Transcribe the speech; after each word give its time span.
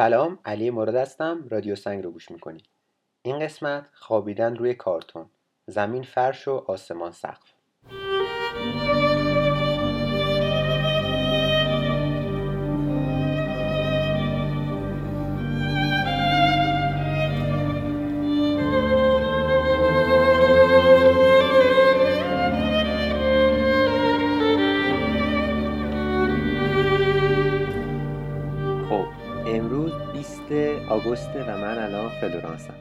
سلام 0.00 0.38
علی 0.44 0.70
مراد 0.70 0.94
هستم. 0.96 1.48
رادیو 1.50 1.76
سنگ 1.76 2.04
رو 2.04 2.10
گوش 2.10 2.30
می‌کنید 2.30 2.68
این 3.22 3.38
قسمت 3.38 3.86
خوابیدن 3.94 4.56
روی 4.56 4.74
کارتون. 4.74 5.30
زمین 5.66 6.02
فرش 6.02 6.48
و 6.48 6.64
آسمان 6.68 7.12
سقف. 7.12 7.54
آگوست 30.90 31.36
و 31.36 31.58
من 31.58 31.78
الان 31.78 32.08
فلورانسم. 32.08 32.74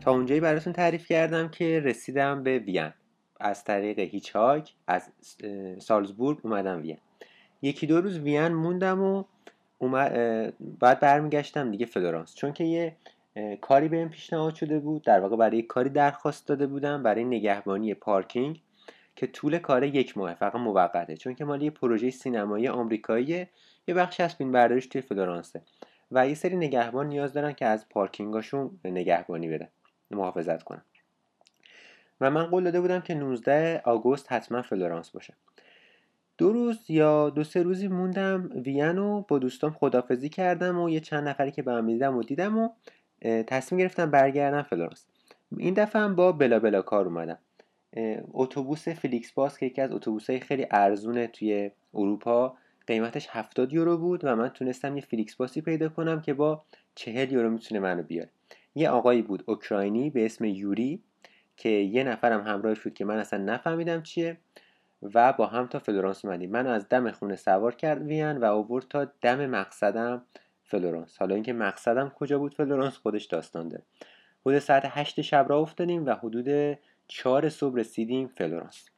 تا 0.00 0.10
اونجایی 0.10 0.40
براتون 0.40 0.72
تعریف 0.72 1.06
کردم 1.06 1.48
که 1.48 1.80
رسیدم 1.80 2.42
به 2.42 2.58
وین. 2.58 2.92
از 3.40 3.64
طریق 3.64 3.98
hitchhike 3.98 4.72
از 4.86 5.10
سالزبورگ 5.78 6.38
اومدم 6.42 6.82
وین. 6.82 6.98
یکی 7.62 7.86
دو 7.86 8.00
روز 8.00 8.18
وین 8.18 8.48
موندم 8.48 9.02
و 9.02 9.24
باید 9.78 11.00
برمیگشتم 11.00 11.70
دیگه 11.70 11.86
فلورانس. 11.86 12.34
چون 12.34 12.52
که 12.52 12.64
یه 12.64 12.96
کاری 13.60 13.88
بهم 13.88 14.08
پیشنهاد 14.08 14.54
شده 14.54 14.78
بود. 14.78 15.02
در 15.02 15.20
واقع 15.20 15.36
برای 15.36 15.62
کاری 15.62 15.90
درخواست 15.90 16.48
داده 16.48 16.66
بودم 16.66 17.02
برای 17.02 17.24
نگهبانی 17.24 17.94
پارکینگ 17.94 18.60
که 19.16 19.26
طول 19.26 19.58
کار 19.58 19.84
یک 19.84 20.18
ماه 20.18 20.34
فقط 20.34 20.54
موقته. 20.54 21.16
چون 21.16 21.34
که 21.34 21.44
مال 21.44 21.62
یه 21.62 21.70
پروژه 21.70 22.10
سینمایی 22.10 22.68
آمریکایی 22.68 23.46
یه 23.88 23.94
بخش 23.94 24.20
از 24.20 24.34
فیلم 24.34 24.52
برداریش 24.52 24.86
توی 24.86 25.00
فلورانسه. 25.00 25.62
و 26.12 26.28
یه 26.28 26.34
سری 26.34 26.56
نگهبان 26.56 27.08
نیاز 27.08 27.32
دارن 27.32 27.52
که 27.52 27.66
از 27.66 27.88
پارکینگاشون 27.88 28.80
نگهبانی 28.84 29.48
بدن 29.48 29.68
محافظت 30.10 30.62
کنن. 30.62 30.82
و 32.20 32.30
من 32.30 32.46
قول 32.46 32.64
داده 32.64 32.80
بودم 32.80 33.00
که 33.00 33.14
19 33.14 33.82
آگوست 33.84 34.32
حتما 34.32 34.62
فلورانس 34.62 35.10
باشم. 35.10 35.34
دو 36.38 36.52
روز 36.52 36.90
یا 36.90 37.30
دو 37.30 37.44
سه 37.44 37.62
روزی 37.62 37.88
موندم 37.88 38.50
وین 38.54 38.98
و 38.98 39.20
با 39.28 39.38
دوستام 39.38 39.72
خدافظی 39.72 40.28
کردم 40.28 40.80
و 40.80 40.90
یه 40.90 41.00
چند 41.00 41.28
نفری 41.28 41.50
که 41.50 41.62
به 41.62 41.72
هم 41.72 41.86
دیدم 41.86 42.16
و 42.16 42.22
دیدم 42.22 42.58
و 42.58 42.68
تصمیم 43.22 43.78
گرفتم 43.78 44.10
برگردم 44.10 44.62
فلورانس. 44.62 45.06
این 45.56 45.74
دفعه 45.74 46.02
هم 46.02 46.14
با 46.14 46.32
BlaBlaCar 46.32 47.06
اومدم. 47.06 47.38
اتوبوس 48.32 48.88
FlixBus 48.88 49.58
که 49.58 49.66
یکی 49.66 49.80
از 49.80 49.92
اتوبوس‌های 49.92 50.40
خیلی 50.40 50.66
ارزونه 50.70 51.26
توی 51.26 51.70
اروپا 51.94 52.56
قیمتش 52.90 53.28
70 53.30 53.72
یورو 53.72 53.98
بود 53.98 54.20
و 54.24 54.36
من 54.36 54.48
تونستم 54.48 54.96
یه 54.96 55.02
FlixBus 55.02 55.34
ی 55.34 55.60
پیدا 55.60 55.88
کنم 55.88 56.20
که 56.20 56.34
با 56.34 56.62
40 56.94 57.32
یورو 57.32 57.50
می‌تونه 57.50 57.80
منو 57.80 58.02
بیاره. 58.02 58.30
یه 58.74 58.90
آقایی 58.90 59.22
بود 59.22 59.44
اوکراینی 59.46 60.10
به 60.10 60.24
اسم 60.24 60.44
یوری 60.44 61.02
که 61.56 61.68
یه 61.68 62.04
نفرم 62.04 62.46
همراهش 62.46 62.80
بود 62.80 62.94
که 62.94 63.04
من 63.04 63.16
اصلا 63.16 63.44
نفهمیدم 63.44 64.02
چیه 64.02 64.36
و 65.02 65.32
با 65.32 65.46
هم 65.46 65.66
تا 65.66 65.78
فلورانس 65.78 66.24
اومدیم. 66.24 66.50
منو 66.50 66.66
از 66.66 66.88
دم 66.88 67.10
خونه 67.10 67.36
سوار 67.36 67.74
کرد 67.74 68.02
وین 68.02 68.36
و 68.36 68.44
آورد 68.44 68.86
تا 68.90 69.04
دم 69.20 69.46
مقصدم 69.46 70.22
فلورانس. 70.64 71.18
حالا 71.18 71.34
اینکه 71.34 71.52
مقصدم 71.52 72.08
کجا 72.08 72.38
بود 72.38 72.54
فلورانس 72.54 72.96
خودش 72.96 73.24
داستان 73.24 73.68
داره. 73.68 73.82
حدود 74.46 74.58
ساعت 74.58 74.82
هشت 74.86 75.20
شب 75.20 75.46
راه 75.48 75.58
افتادیم 75.58 76.06
و 76.06 76.14
حدود 76.14 76.78
چهار 77.08 77.48
صبح 77.48 77.78
رسیدیم 77.78 78.28
فلورانس. 78.28 78.90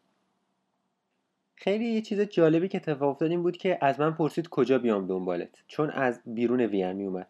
خیلی 1.62 1.84
یه 1.84 2.00
چیز 2.00 2.20
جالبی 2.20 2.68
که 2.68 2.78
اتفاق 2.78 3.10
افتاد 3.10 3.30
این 3.30 3.42
بود 3.42 3.56
که 3.56 3.78
از 3.80 4.00
من 4.00 4.14
پرسید 4.14 4.48
کجا 4.48 4.78
بیام 4.78 5.06
دنبالت. 5.06 5.48
چون 5.66 5.90
از 5.90 6.20
بیرون 6.26 6.60
وین 6.60 6.92
می 6.92 7.04
اومد. 7.04 7.28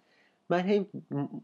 من 0.50 0.60
هی 0.60 0.86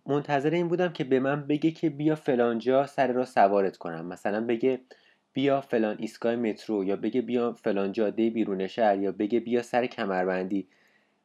منتظر 0.07 0.51
این 0.51 0.69
بودم 0.69 0.93
که 0.93 1.05
به 1.05 1.21
من 1.21 1.47
بگه 1.47 1.71
که 1.71 1.91
بیا 1.91 2.15
فلانجا 2.15 2.87
سر 2.87 3.13
را 3.13 3.25
سوارت 3.25 3.77
کنم. 3.77 4.07
مثلا 4.07 4.47
بگه 4.47 4.81
بیا 5.33 5.61
فلان 5.61 5.97
ایستگاه 5.99 6.37
مترو 6.37 6.85
یا 6.85 6.97
بگه 6.97 7.23
بیا 7.23 7.53
فلان 7.53 7.93
جاده 7.93 8.31
بیرون 8.31 8.67
شهر 8.67 8.99
یا 8.99 9.13
بگه 9.13 9.41
بیا 9.41 9.63
سر 9.63 9.87
کمربندی. 9.87 10.67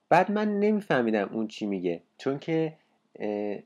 بعد 0.10 0.32
من 0.32 0.60
نمیفهمیدم 0.60 1.30
اون 1.34 1.48
چی 1.48 1.66
میگه. 1.66 2.02
چون 2.18 2.40
که 2.40 2.74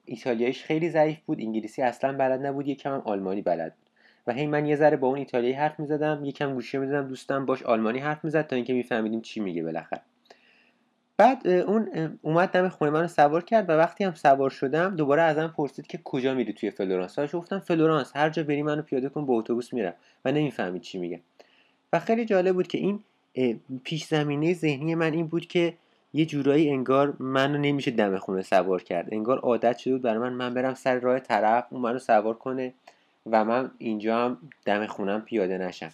ایتالیاییش 0.05 0.63
خیلی 0.63 0.89
ضعیف 0.89 1.19
بود 1.19 1.39
انگلیسی 1.41 1.81
اصلا 1.81 2.17
بلد 2.17 2.45
نبود 2.45 2.67
یکم 2.67 2.93
هم 2.93 3.01
آلمانی 3.05 3.41
بلد 3.41 3.75
بود. 3.75 3.86
و 4.27 4.33
هی 4.33 4.47
من 4.47 4.65
یه 4.65 4.75
ذره 4.75 4.97
با 4.97 5.07
اون 5.07 5.17
ایتالیایی 5.17 5.55
حرف 5.55 5.79
می‌زدم 5.79 6.25
یکم 6.25 6.53
گوشی 6.53 6.77
می‌دادم 6.77 7.07
دوستم 7.07 7.45
باش 7.45 7.63
آلمانی 7.63 7.99
حرف 7.99 8.25
می‌زد 8.25 8.47
تا 8.47 8.55
اینکه 8.55 8.73
میفهمیدیم 8.73 9.21
چی 9.21 9.39
میگه 9.39 9.63
بالاخره. 9.63 10.01
بعد 11.17 11.47
اون 11.47 11.89
اومد 12.21 12.49
دم 12.49 12.69
خونه 12.69 12.91
منو 12.91 13.07
سوار 13.07 13.43
کرد 13.43 13.69
و 13.69 13.73
وقتی 13.73 14.03
هم 14.03 14.13
سوار 14.13 14.49
شدم 14.49 14.95
دوباره 14.95 15.21
ازم 15.21 15.53
پرسید 15.57 15.87
که 15.87 15.99
کجا 16.03 16.33
میری 16.33 16.53
توی 16.53 16.71
فلورانس. 16.71 17.19
بهش 17.19 17.35
گفتم 17.35 17.59
فلورانس 17.59 18.11
هر 18.15 18.29
جا 18.29 18.43
بری 18.43 18.63
منو 18.63 18.81
پیاده 18.81 19.09
کن 19.09 19.25
با 19.25 19.33
اتوبوس 19.33 19.73
میرم 19.73 19.93
و 20.25 20.31
نمی‌فهمید 20.31 20.81
چی 20.81 20.97
میگه. 20.97 21.21
و 21.93 21.99
خیلی 21.99 22.25
جالب 22.25 22.53
بود 22.53 22.67
که 22.67 22.77
این 22.77 22.99
پیش 23.83 24.05
زمینه 24.05 24.53
ذهنی 24.53 24.95
من 24.95 25.13
این 25.13 25.27
بود 25.27 25.47
که 25.47 25.73
یه 26.13 26.25
جورایی 26.25 26.69
انگار 26.69 27.13
منو 27.19 27.57
نمیشه 27.57 27.91
دم 27.91 28.17
خونه 28.17 28.41
سوار 28.41 28.83
کرد. 28.83 29.07
انگار 29.11 29.39
عادت 29.39 29.77
شده 29.77 29.93
بود 29.93 30.01
برای 30.01 30.19
من 30.19 30.33
من 30.33 30.53
برم 30.53 30.73
سر 30.73 30.99
راه 30.99 31.19
طرف 31.19 31.65
اون 31.69 31.81
منو 31.81 31.99
سوار 31.99 32.33
کنه. 32.33 32.73
و 33.31 33.45
من 33.45 33.71
اینجا 33.77 34.25
هم 34.25 34.37
دم 34.65 34.85
خونم 34.85 35.21
پیاده 35.21 35.57
نشم. 35.57 35.91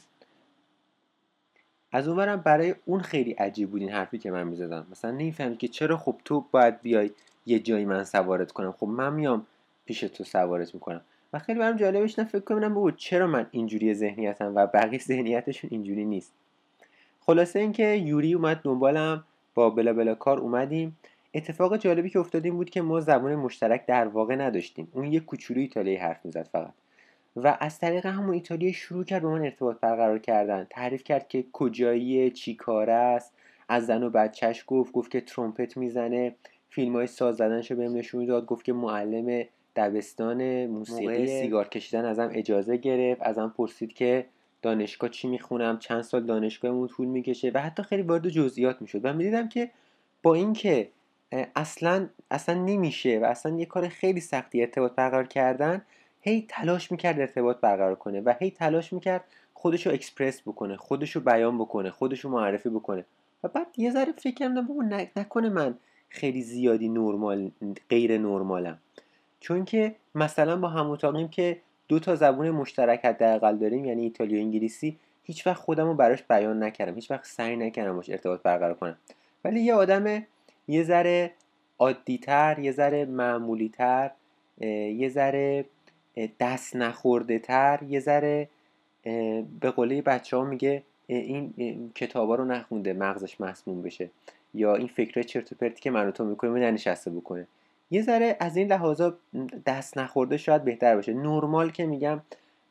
از 1.92 2.08
اونورم 2.08 2.42
برای 2.42 2.76
اون 2.86 3.02
خیلی 3.02 3.32
عجیب 3.32 3.72
بود 3.72 3.82
این 3.82 3.92
حرفی 3.92 4.18
که 4.18 4.32
من 4.32 4.48
می‌زدم. 4.48 4.88
مثلا 4.92 5.12
نمی‌فهمید 5.12 5.58
که 5.58 5.68
چرا 5.68 5.98
خب 5.98 6.16
تو 6.26 6.46
باید 6.52 6.82
بیای 6.82 7.12
یه 7.46 7.60
جایی 7.60 7.86
من 7.86 8.04
سوارت 8.04 8.52
کنم. 8.52 8.72
خب 8.72 8.88
من 8.88 9.14
میام 9.14 9.46
پیش 9.86 10.00
تو 10.00 10.24
سوارت 10.24 10.74
می‌کنم. 10.74 11.02
و 11.34 11.40
خیلی 11.40 11.60
برام 11.60 11.78
جالبش 11.78 12.20
نه 12.20 12.26
فکر 12.26 12.40
کنم 12.40 12.74
بابا 12.74 12.92
چرا 12.92 13.28
من 13.28 13.48
اینجوری 13.52 13.94
ذهنیتم 13.94 14.56
و 14.56 14.68
بقیه 14.68 15.00
ذهنیتشون 15.00 15.70
اینجوری 15.74 16.06
نیست. 16.06 16.34
خلاصه 17.20 17.60
اینکه 17.60 17.88
یوری 17.88 18.34
اومد 18.34 18.62
دنبالم 18.64 19.24
با 19.56 19.70
بلا 19.70 19.94
بلا 19.94 20.16
کار 20.16 20.40
اومدیم. 20.40 20.98
اتفاق 21.34 21.78
جالبی 21.78 22.10
که 22.10 22.20
افتاد 22.20 22.50
بود 22.50 22.70
که 22.70 22.82
ما 22.82 23.00
زبان 23.00 23.36
مشترک 23.36 23.86
در 23.86 24.08
واقع 24.08 24.36
نداشتیم. 24.36 24.88
اون 24.92 25.14
یه 25.14 25.20
کوچولو 25.20 25.60
ایتالیایی 25.60 25.98
حرف 25.98 26.26
می‌زد 26.26 26.48
فقط. 26.52 26.74
و 27.36 27.58
از 27.60 27.80
طریق 27.80 28.06
همون 28.06 28.34
ایتالیایی 28.34 28.74
شروع 28.74 29.04
کرد 29.04 29.24
با 29.24 29.30
من 29.30 29.42
ارتباط 29.42 29.80
برقرار 29.80 30.20
کردن. 30.20 30.68
تعریف 30.70 31.04
کرد 31.04 31.28
که 31.28 31.46
کجاییه 31.52 32.30
چی 32.30 32.56
کار 32.56 32.90
است. 32.90 33.34
از 33.70 33.86
زن 33.86 34.04
و 34.04 34.10
بچهش 34.10 34.64
گفت 34.68 34.92
گفت 34.92 35.12
که 35.12 35.22
ترومپت 35.22 35.78
می‌زنه. 35.78 36.36
فیلم 36.70 36.94
های 36.94 37.08
ساز 37.08 37.36
زدنشو 37.36 37.76
بهم 37.76 37.96
نشون 37.96 38.26
داد. 38.26 38.46
گفت 38.46 38.66
که 38.66 38.74
معلم 38.74 39.44
دبستان 39.76 40.66
موسیقی 40.66 41.28
سیگار 41.28 41.68
کشیدن 41.68 42.06
ازم 42.06 42.30
اجازه 42.34 42.78
گرفت. 42.78 43.22
ازم 43.22 43.54
پرسید 43.58 43.94
که 43.94 44.26
دانشگاه 44.62 45.10
چی 45.10 45.28
می‌خونم؟ 45.28 45.80
چند 45.80 46.02
سال 46.02 46.26
دانشگاهمون 46.26 46.88
طول 46.88 47.08
می‌کشه 47.08 47.52
و 47.54 47.62
حتی 47.62 47.84
خیلی 47.84 48.02
وارد 48.02 48.30
جزئیات 48.30 48.82
می‌شد. 48.82 49.06
و 49.06 49.14
می‌دیدم 49.14 49.50
که 49.50 49.72
با 50.24 50.34
اینکه 50.36 50.90
اصلا 51.56 52.10
اصلا 52.32 52.56
نمیشه 52.56 53.20
و 53.20 53.26
اصلا 53.26 53.58
یه 53.58 53.66
کار 53.66 53.88
خیلی 53.88 54.20
سختی 54.20 54.62
ارتباط 54.62 54.96
برقرار 54.96 55.28
کردن 55.28 55.82
هی 56.23 56.45
تلاش 56.50 56.91
می‌کرد 56.91 57.19
ارتباط 57.19 57.57
برقرار 57.59 57.95
کنه 57.95 58.22
و 58.22 58.34
هی 58.39 58.51
تلاش 58.51 58.94
می‌کرد 58.94 59.23
خودشو 59.53 59.89
اکسپرس 59.89 60.41
بکنه 60.41 60.78
خودشو 60.78 61.19
بیان 61.19 61.57
بکنه 61.57 61.91
خودشو 61.91 62.29
معرفی 62.29 62.69
بکنه. 62.69 63.06
و 63.44 63.47
بعد 63.47 63.67
یه 63.78 63.91
ذره 63.91 64.11
فکر 64.11 64.34
کردم 64.34 64.67
بابا 64.67 64.84
نکنه 65.16 65.50
من 65.50 65.75
خیلی 66.09 66.41
زیادی 66.41 66.89
نرمال 66.89 67.51
غیر 67.89 68.17
نرمالم 68.17 68.79
چون 69.39 69.66
که 69.66 69.95
مثلا 70.16 70.57
با 70.57 70.67
هم 70.67 70.91
اتاقیم 70.91 71.28
که 71.28 71.57
دو 71.88 72.00
تا 72.00 72.16
زبون 72.16 72.50
مشترک 72.50 73.05
حداقل 73.05 73.57
داریم 73.57 73.85
یعنی 73.85 74.01
ایتالیا 74.01 74.40
و 74.40 74.41
انگلیسی 74.41 74.97
هیچ 75.23 75.47
وقت 75.47 75.57
خودم 75.57 75.88
رو 75.88 75.94
براش 75.94 76.23
بیان 76.23 76.63
نکردم 76.63 76.95
هیچ 76.95 77.11
وقت 77.11 77.25
سعی 77.25 77.55
نکردم 77.55 77.95
باش 77.95 78.09
ارتباط 78.09 78.41
برقرار 78.41 78.73
کنم. 78.73 78.97
ولی 79.45 79.59
یه 79.59 79.73
آدم 79.73 80.23
یه 80.67 80.84
ذره 80.84 81.31
عادیتر 81.79 82.59
یه 82.59 82.72
ذره 82.72 83.05
معمولیتر 83.05 84.11
یه 84.61 85.09
ذره 85.09 85.66
دست 86.40 86.76
نخورده 86.76 87.40
تر 87.40 87.80
یه 87.88 88.00
ذره 88.00 88.50
به 89.60 89.72
قوله 89.76 90.02
بچه 90.02 90.38
ها 90.38 90.44
میگه 90.44 90.84
این 91.08 91.92
کتابا 91.96 92.36
رو 92.36 92.46
نخونده 92.46 92.94
مغزش 92.94 93.42
مسموم 93.42 93.82
بشه. 93.82 94.10
یا 94.54 94.76
این 94.76 94.88
فکره 94.88 95.24
چرت 95.24 95.52
و 95.52 95.56
پرتی 95.56 95.82
که 95.82 95.92
من 95.92 96.08
و 96.08 96.12
تو 96.12 96.26
می‌کنیم 96.26 96.56
ننشسته 96.56 97.12
بکنه. 97.12 97.48
یه 97.92 98.02
ذره 98.02 98.38
از 98.40 98.58
این 98.58 98.68
لحاظا 98.68 99.14
دست 99.66 99.98
نخورده 99.98 100.38
شاید 100.38 100.64
بهتر 100.64 100.96
باشه. 100.96 101.14
نرمال 101.14 101.72
که 101.72 101.86
میگم 101.86 102.22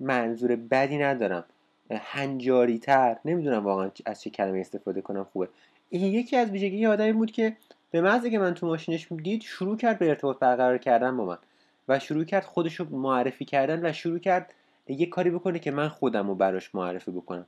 منظور 0.00 0.56
بدی 0.56 0.98
ندارم. 0.98 1.44
هنجاری 1.90 2.78
تر 2.78 3.16
نمی‌دونم 3.24 3.64
واقعا 3.64 3.90
از 4.04 4.22
چه 4.22 4.30
کلمه 4.30 4.60
استفاده 4.60 5.00
کنم 5.00 5.26
خوبه. 5.32 5.48
این 5.90 6.14
یکی 6.14 6.36
از 6.36 6.50
ویژگی 6.50 6.86
آدمی 6.86 7.12
بود 7.12 7.32
که 7.32 7.56
به 7.90 8.00
محض 8.00 8.26
که 8.26 8.38
من 8.38 8.54
تو 8.54 8.66
ماشینش 8.66 9.12
دید 9.12 9.42
شروع 9.42 9.76
کرد 9.76 9.98
به 9.98 10.08
ارتباط 10.08 10.38
برقرار 10.38 10.78
کردن 10.78 11.16
با 11.16 11.24
من. 11.24 11.38
و 11.88 11.98
شروع 11.98 12.24
کرد 12.24 12.44
خودش 12.44 12.74
رو 12.74 12.96
معرفی 12.96 13.44
کردن 13.44 13.86
و 13.86 13.92
شروع 13.92 14.18
کرد 14.18 14.54
یه 14.88 15.06
کاری 15.06 15.30
بکنه 15.30 15.58
که 15.58 15.70
من 15.70 15.88
خودم 15.88 16.28
رو 16.28 16.34
براش 16.34 16.74
معرفی 16.74 17.10
بکنم. 17.10 17.46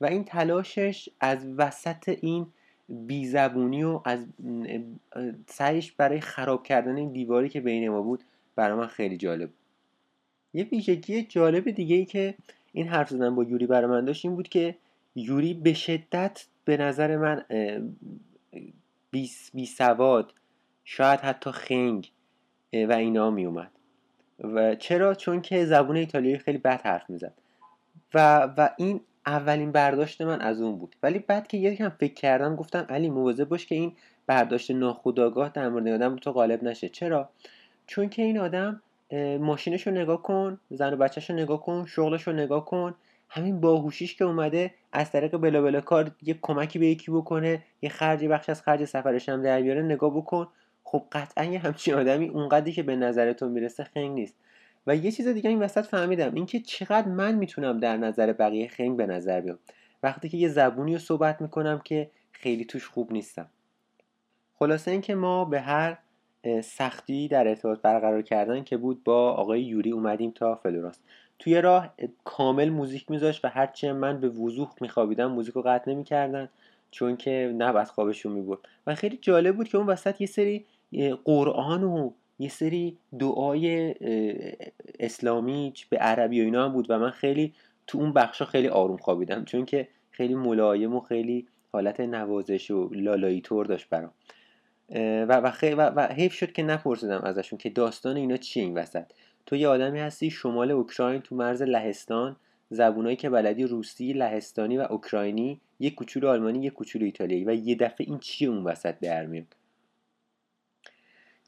و 0.00 0.06
این 0.06 0.24
تلاشش 0.24 1.08
از 1.20 1.46
وسط 1.56 2.18
این 2.22 2.46
بیزبونی 2.88 3.84
و 3.84 4.00
از 4.04 4.26
سعیش 5.46 5.92
برای 5.92 6.20
خراب 6.20 6.62
کردن 6.62 6.96
این 6.96 7.12
دیواری 7.12 7.48
که 7.48 7.60
بین 7.60 7.88
ما 7.88 8.02
بود 8.02 8.24
برای 8.56 8.78
من 8.78 8.86
خیلی 8.86 9.16
جالب 9.16 9.50
یه 10.54 10.64
ویژگی 10.64 11.22
جالب 11.22 11.70
دیگه 11.70 11.96
ای 11.96 12.04
که 12.04 12.34
این 12.72 12.88
حرف 12.88 13.08
زدن 13.08 13.34
با 13.34 13.44
یوری 13.44 13.66
برای 13.66 13.90
من 13.90 14.04
داشت 14.04 14.24
این 14.24 14.34
بود 14.34 14.48
که 14.48 14.76
یوری 15.14 15.54
به 15.54 15.74
شدت 15.74 16.46
به 16.64 16.76
نظر 16.76 17.16
من 17.16 17.44
بی, 19.10 19.66
سواد 19.66 20.34
شاید 20.84 21.20
حتی 21.20 21.50
خنگ 21.50 22.12
و 22.72 22.92
اینا 22.92 23.30
می 23.30 23.46
اومد 23.46 23.70
و 24.44 24.74
چرا؟ 24.74 25.14
چون 25.14 25.42
که 25.42 25.64
زبون 25.64 25.96
ایتالیایی 25.96 26.38
خیلی 26.38 26.58
بد 26.58 26.80
حرف 26.80 27.10
می‌زد. 27.10 27.32
و 28.14 28.48
و 28.56 28.70
این 28.76 29.00
اولین 29.26 29.72
برداشت 29.72 30.22
من 30.22 30.40
از 30.40 30.60
اون 30.60 30.78
بود. 30.78 30.96
ولی 31.02 31.18
بعد 31.18 31.46
که 31.46 31.56
یکم 31.56 31.88
فکر 31.88 32.14
کردم 32.14 32.56
گفتم 32.56 32.86
علی 32.88 33.10
مواظب 33.10 33.48
باش 33.48 33.66
که 33.66 33.74
این 33.74 33.92
برداشت 34.26 34.70
ناخودآگاه 34.70 35.48
در 35.48 35.68
مورد 35.68 35.88
آدم 35.88 36.16
تو 36.16 36.32
غالب 36.32 36.64
نشه. 36.64 36.88
چرا؟ 36.88 37.28
چون 37.86 38.08
که 38.08 38.22
این 38.22 38.38
آدم 38.38 38.82
ماشینش 39.40 39.86
رو 39.86 39.92
نگاه 39.92 40.22
کن 40.22 40.60
زن 40.70 40.92
و 40.92 40.96
بچهش 40.96 41.30
رو 41.30 41.36
نگاه 41.36 41.62
کن 41.62 41.86
شغلش 41.86 42.22
رو 42.22 42.32
نگاه 42.32 42.64
کن. 42.64 42.94
همین 43.28 43.60
باهوشیش 43.60 44.14
که 44.14 44.24
اومده 44.24 44.74
از 44.92 45.10
طریق 45.10 45.36
بلا 45.36 45.62
بلا 45.62 45.80
کار 45.80 46.10
یه 46.22 46.38
کمکی 46.42 46.78
به 46.78 46.86
یکی 46.86 47.10
بکنه 47.10 47.62
یه 47.82 47.90
خرجی 47.90 48.28
بخش 48.28 48.48
از 48.48 48.62
خرج 48.62 48.84
سفرش 48.84 49.28
هم 49.28 49.42
در 49.42 49.62
بیاره 49.62 49.82
نگاه 49.82 50.16
بکن. 50.16 50.48
خب 50.88 51.04
قطعا 51.12 51.44
یه 51.44 51.58
همچین 51.58 51.94
آدمی 51.94 52.28
اونقدری 52.28 52.72
که 52.72 52.82
به 52.82 52.96
نظرتون 52.96 53.52
می‌رسه 53.52 53.84
خنگ 53.84 54.10
نیست. 54.10 54.34
و 54.86 54.96
یه 54.96 55.10
چیز 55.12 55.28
دیگه 55.28 55.50
این 55.50 55.62
وسط 55.62 55.84
فهمیدم 55.84 56.34
اینکه 56.34 56.60
چقدر 56.60 57.08
من 57.08 57.34
می‌تونم 57.34 57.80
در 57.80 57.96
نظر 57.96 58.32
بقیه 58.32 58.68
خنگ 58.68 58.96
به 58.96 59.06
نظر 59.06 59.40
بیام. 59.40 59.58
وقتی 60.02 60.28
که 60.28 60.36
یه 60.36 60.48
زبونی 60.48 60.92
رو 60.92 60.98
صحبت 60.98 61.42
می‌کنم 61.42 61.80
که 61.84 62.10
خیلی 62.32 62.64
توش 62.64 62.86
خوب 62.86 63.12
نیستم. 63.12 63.46
خلاصه 64.58 64.90
اینکه 64.90 65.14
ما 65.14 65.44
به 65.44 65.60
هر 65.60 65.98
سختی 66.64 67.28
در 67.28 67.48
ارتباط 67.48 67.80
برقرار 67.80 68.22
کردن 68.22 68.64
که 68.64 68.76
بود 68.76 69.04
با 69.04 69.32
آقای 69.32 69.62
یوری 69.62 69.90
اومدیم 69.90 70.30
تا 70.30 70.54
فلورانس 70.54 71.00
توی 71.38 71.60
راه 71.60 71.94
کامل 72.24 72.68
موزیک 72.68 73.10
میذاشت 73.10 73.44
و 73.44 73.48
هرچی 73.48 73.92
من 73.92 74.20
به 74.20 74.28
وضوح 74.28 74.72
میخوابیدم 74.80 75.26
موزیک 75.26 75.54
رو 75.54 75.62
قطع 75.62 75.90
نمی‌کردن 75.90 76.48
چون 76.90 77.16
که 77.16 77.54
نه 77.56 77.84
خوابشون 77.84 78.32
می‌برد. 78.32 78.58
و 78.86 78.94
خیلی 78.94 79.18
جالب 79.22 79.56
بود 79.56 79.68
که 79.68 79.78
اون 79.78 79.86
وسط 79.86 80.20
یه 80.20 80.26
سری 80.26 80.64
قرآن 81.24 81.84
و 81.84 82.10
یه 82.38 82.48
سری 82.48 82.98
دعای 83.18 83.94
اسلامی 85.00 85.72
به 85.90 85.96
عربی 85.96 86.40
و 86.40 86.44
اینا 86.44 86.64
هم 86.64 86.72
بود 86.72 86.86
و 86.88 86.98
من 86.98 87.10
خیلی 87.10 87.54
تو 87.86 87.98
اون 87.98 88.12
بخشا 88.12 88.44
خیلی 88.44 88.68
آروم 88.68 88.96
خوابیدم 88.96 89.44
چون 89.44 89.64
که 89.64 89.88
خیلی 90.10 90.34
ملایم 90.34 90.94
و 90.94 91.00
خیلی 91.00 91.46
حالت 91.72 92.00
نوازش 92.00 92.70
و 92.70 92.88
لالایی 92.94 93.40
طور 93.40 93.66
داشت 93.66 93.88
برام. 93.88 94.12
و 95.28 95.40
و, 95.40 95.52
و, 95.62 95.80
و 95.80 96.12
حیف 96.12 96.32
شد 96.32 96.52
که 96.52 96.62
نپرسیدم 96.62 97.20
ازشون 97.20 97.58
که 97.58 97.70
داستان 97.70 98.16
اینا 98.16 98.36
چیه 98.36 98.62
این 98.62 98.74
وسط. 98.74 99.04
تو 99.46 99.56
یه 99.56 99.68
آدمی 99.68 100.00
هستی 100.00 100.30
شمال 100.30 100.70
اوکراین 100.70 101.20
تو 101.20 101.34
مرز 101.34 101.62
لهستان 101.62 102.36
زبونایی 102.70 103.16
که 103.16 103.30
بلدی 103.30 103.64
روسی 103.64 104.12
لهستانی 104.12 104.78
و 104.78 104.86
اوکراینی 104.90 105.60
یک 105.80 105.94
کوچولو 105.94 106.28
آلمانی 106.28 106.66
یک 106.66 106.72
کوچولو 106.72 107.04
ایتالیایی 107.04 107.44
و 107.44 107.54
یه 107.54 107.74
دفعه 107.74 108.06
این 108.06 108.18
چیه 108.18 108.48
اون 108.48 108.64
وسط 108.64 109.00
در 109.00 109.26
میاد؟ 109.26 109.56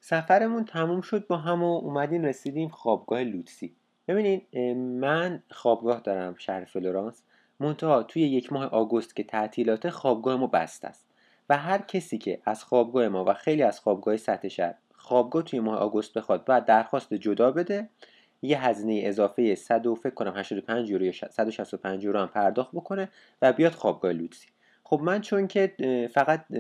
سفرمون 0.01 0.65
تموم 0.65 1.01
شد 1.01 1.27
با 1.27 1.37
هم 1.37 1.63
و 1.63 1.77
اومدیم 1.77 2.25
رسیدیم 2.25 2.69
خوابگاه 2.69 3.23
لوتسی. 3.23 3.77
ببینید 4.09 4.59
من 4.77 5.43
خوابگاه 5.51 6.01
دارم 6.01 6.35
شهر 6.39 6.65
فلورانس. 6.65 7.23
منتها 7.61 8.03
توی 8.03 8.23
یک 8.23 8.53
ماه 8.53 8.65
آگوست 8.65 9.17
که 9.17 9.23
تعطیلات 9.23 9.91
خوابگاه 9.91 10.37
ما 10.37 10.47
بست 10.47 10.85
است. 10.85 11.07
و 11.49 11.57
هر 11.57 11.79
کسی 11.79 12.19
که 12.19 12.41
از 12.45 12.65
خوابگاه 12.65 13.09
ما 13.09 13.25
و 13.25 13.35
خیلی 13.35 13.63
از 13.63 13.81
خوابگاه 13.81 14.17
سطح 14.17 14.49
شهر 14.49 14.75
خوابگاه 14.95 15.43
توی 15.43 15.61
ماه 15.61 15.79
آگوست 15.79 16.15
بخواد 16.15 16.45
باید 16.45 16.65
درخواست 16.65 17.15
جدا 17.15 17.51
بده. 17.51 17.89
یه 18.43 18.65
هزینه 18.65 19.01
اضافه 19.05 19.55
100 19.55 19.87
و 19.87 19.95
فکر 19.95 20.15
کنم 20.15 20.33
85 20.37 20.91
یورو 20.91 21.05
یا 21.05 21.13
165 21.13 22.05
یورو 22.05 22.21
هم 22.21 22.29
پرداخت 22.29 22.71
بکنه 22.73 23.09
و 23.43 23.53
بیاد 23.53 23.73
خوابگاه 23.73 24.13
لوتسی. 24.13 24.49
خب 24.91 25.01
من 25.03 25.21
چون 25.21 25.47
که 25.47 25.73
فقط 26.15 26.53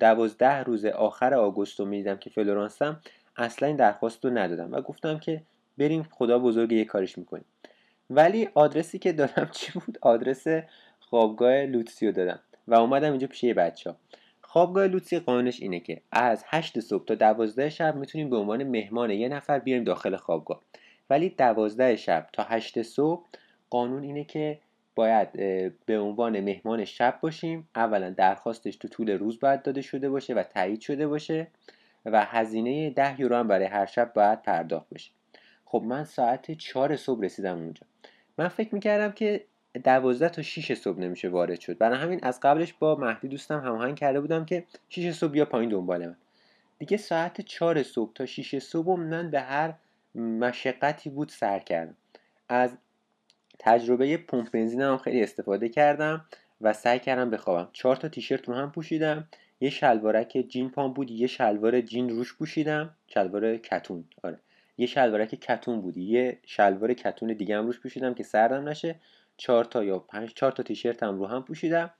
دوازده 0.00 0.62
روز 0.62 0.84
آخر 0.84 1.34
آگوست 1.34 1.80
رو 1.80 1.86
می‌دیدم 1.86 2.16
که 2.16 2.30
فلورانسم 2.30 3.00
اصلا 3.36 3.68
این 3.68 3.76
درخواست 3.76 4.24
رو 4.24 4.30
ندادم 4.30 4.72
و 4.72 4.80
گفتم 4.80 5.18
که 5.18 5.42
بریم 5.78 6.02
خدا 6.10 6.38
بزرگ 6.38 6.72
یه 6.72 6.84
کارش 6.84 7.18
می‌کنیم. 7.18 7.44
ولی 8.10 8.48
آدرسی 8.54 8.98
که 8.98 9.12
دادم 9.12 9.48
چی 9.56 9.72
بود؟ 9.72 9.98
آدرس 10.00 10.46
خوابگاه 11.00 11.62
لوتسی 11.62 12.06
رو 12.06 12.12
دادم 12.12 12.40
و 12.68 12.74
اومدم 12.74 13.10
اینجا 13.10 13.26
پیش 13.26 13.44
یه 13.44 13.54
بچه 13.54 13.90
ها 13.90 13.96
خوابگاه 14.42 14.86
لوتسی 14.86 15.18
قانونش 15.18 15.60
اینه 15.60 15.80
که 15.80 16.00
از 16.12 16.44
8 16.46 16.80
صبح 16.80 17.04
تا 17.04 17.14
12 17.14 17.70
شب 17.70 17.96
می‌تونیم 17.96 18.30
به 18.30 18.36
عنوان 18.36 18.64
مهمان 18.64 19.10
یه 19.10 19.28
نفر 19.28 19.58
بیاریم 19.58 19.84
داخل 19.84 20.16
خوابگاه. 20.16 20.60
ولی 21.10 21.28
12 21.28 21.96
شب 21.96 22.28
تا 22.32 22.42
8 22.42 22.82
صبح 22.82 23.26
قانون 23.70 24.02
اینه 24.02 24.24
که 24.24 24.58
باید 24.94 25.32
به 25.86 25.98
عنوان 25.98 26.40
مهمان 26.40 26.84
شب 26.84 27.18
باشیم. 27.20 27.68
اولا 27.76 28.10
درخواستش 28.10 28.76
تو 28.76 28.88
طول 28.88 29.10
روز 29.10 29.40
باید 29.40 29.62
داده 29.62 29.82
شده 29.82 30.10
باشه 30.10 30.34
و 30.34 30.42
تایید 30.42 30.80
شده 30.80 31.06
باشه 31.06 31.46
و 32.04 32.24
هزینه 32.24 32.90
10 32.90 33.20
یورو 33.20 33.36
هم 33.36 33.48
برای 33.48 33.66
هر 33.66 33.86
شب 33.86 34.12
باید 34.12 34.42
پرداخت 34.42 34.86
بشه. 34.94 35.10
خب 35.64 35.82
من 35.86 36.04
ساعت 36.04 36.50
4 36.50 36.96
صبح 36.96 37.24
رسیدم 37.24 37.58
اونجا. 37.58 37.86
من 38.38 38.48
فکر 38.48 38.74
می‌کردم 38.74 39.12
که 39.12 39.44
دوازده 39.84 40.28
تا 40.28 40.42
6 40.42 40.74
صبح 40.74 40.98
نمیشه 40.98 41.28
وارد 41.28 41.60
شد. 41.60 41.78
برای 41.78 41.98
همین 41.98 42.20
از 42.22 42.40
قبلش 42.40 42.72
با 42.72 42.94
مهدی 42.96 43.28
دوستم 43.28 43.60
هماهنگ 43.60 43.96
کرده 43.96 44.20
بودم 44.20 44.44
که 44.44 44.64
6 44.88 45.12
صبح 45.12 45.30
بیا 45.30 45.44
پایین 45.44 45.70
دنبال 45.70 46.06
من. 46.06 46.16
دیگه 46.78 46.96
ساعت 46.96 47.40
4 47.40 47.82
صبح 47.82 48.12
تا 48.12 48.26
6 48.26 48.58
صبح 48.58 49.00
من 49.00 49.30
به 49.30 49.40
هر 49.40 49.74
مشقتی 50.14 51.10
بود 51.10 51.28
سر 51.28 51.58
کردم. 51.58 51.96
از 52.48 52.76
تجربه 53.62 54.16
پمپ 54.16 54.50
بنزین 54.50 54.82
هم 54.82 54.98
خیلی 54.98 55.22
استفاده 55.22 55.68
کردم 55.68 56.24
و 56.60 56.72
سعی 56.72 56.98
کردم 56.98 57.30
بخوابم. 57.30 57.68
چهار 57.72 57.96
تا 57.96 58.08
تیشرت 58.08 58.48
رو 58.48 58.54
هم 58.54 58.72
پوشیدم. 58.72 59.28
یه 59.60 59.70
شلوارک 59.70 60.44
جین 60.48 60.70
پام 60.70 60.92
بود 60.92 61.10
یه 61.10 61.26
شلوار 61.26 61.80
جین 61.80 62.08
روش 62.08 62.34
پوشیدم. 62.34 62.94
شلوار 63.06 63.56
کتون 63.56 64.04
آره. 64.22 64.38
یه 64.78 64.86
شلوارک 64.86 65.28
کتون 65.28 65.80
بود. 65.80 65.96
یه 65.96 66.38
شلوار 66.46 66.94
کتون 66.94 67.32
دیگه 67.32 67.56
هم 67.56 67.66
روش 67.66 67.80
پوشیدم 67.80 68.14
که 68.14 68.22
سردم 68.22 68.68
نشه. 68.68 68.94
چهار 69.36 69.64
تا 69.64 69.84
یا 69.84 69.98
پنج 69.98 70.34
چهار 70.34 70.52
تا 70.52 70.62
تیشرت 70.62 71.02
هم 71.02 71.18
رو 71.18 71.26
هم 71.26 71.42
پوشیدم. 71.42 71.90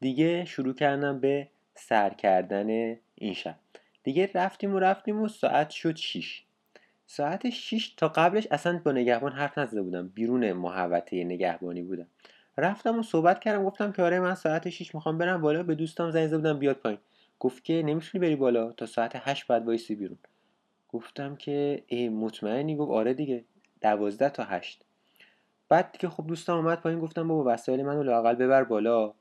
دیگه 0.00 0.44
شروع 0.44 0.74
کردم 0.74 1.20
به 1.20 1.48
سر 1.74 2.10
کردن 2.10 2.96
این 3.14 3.34
شب. 3.34 3.56
دیگه 4.02 4.30
رفتیم 4.34 4.74
و 4.74 4.78
رفتیم 4.78 5.22
و 5.22 5.28
ساعت 5.28 5.70
شد 5.70 5.96
6 5.96 6.42
ساعت 7.12 7.50
6 7.50 7.94
تا 7.96 8.08
قبلش 8.08 8.46
اصلا 8.50 8.80
با 8.84 8.92
نگهبان 8.92 9.32
حرف 9.32 9.58
نزده 9.58 9.82
بودم. 9.82 10.08
بیرون 10.08 10.52
محوطه 10.52 11.24
نگهبانی 11.24 11.82
بودم. 11.82 12.06
رفتم 12.56 12.98
و 12.98 13.02
صحبت 13.02 13.40
کردم. 13.40 13.64
گفتم 13.64 13.92
که 13.92 14.02
آره 14.02 14.20
من 14.20 14.34
ساعت 14.34 14.68
6 14.68 14.94
می‌خوام 14.94 15.18
برم 15.18 15.40
بالا. 15.40 15.62
به 15.62 15.74
دوستم 15.74 16.10
زنگ 16.10 16.30
بودم 16.30 16.58
بیاد 16.58 16.76
پایین. 16.76 16.98
گفت 17.38 17.64
که 17.64 17.82
نمی‌تونی 17.86 18.22
بری 18.22 18.36
بالا 18.36 18.72
تا 18.72 18.86
ساعت 18.86 19.12
8 19.14 19.46
بعد 19.46 19.66
وایسی 19.66 19.94
بیرون. 19.94 20.18
گفتم 20.88 21.36
که 21.36 21.82
ای 21.86 22.08
مطمئنی؟ 22.08 22.76
گفت 22.76 22.90
آره 22.90 23.14
دیگه. 23.14 23.44
12 23.80 24.28
تا 24.28 24.44
8 24.44 24.84
بعد 25.68 25.96
که 25.96 26.08
خب 26.08 26.26
دوستم 26.26 26.56
اومد 26.56 26.80
پایین. 26.80 27.00
گفتم 27.00 27.28
بابا 27.28 27.52
وسایل 27.54 27.82
منو 27.82 28.02
لاقل 28.02 28.34
ببر 28.34 28.64
بالا. 28.64 29.14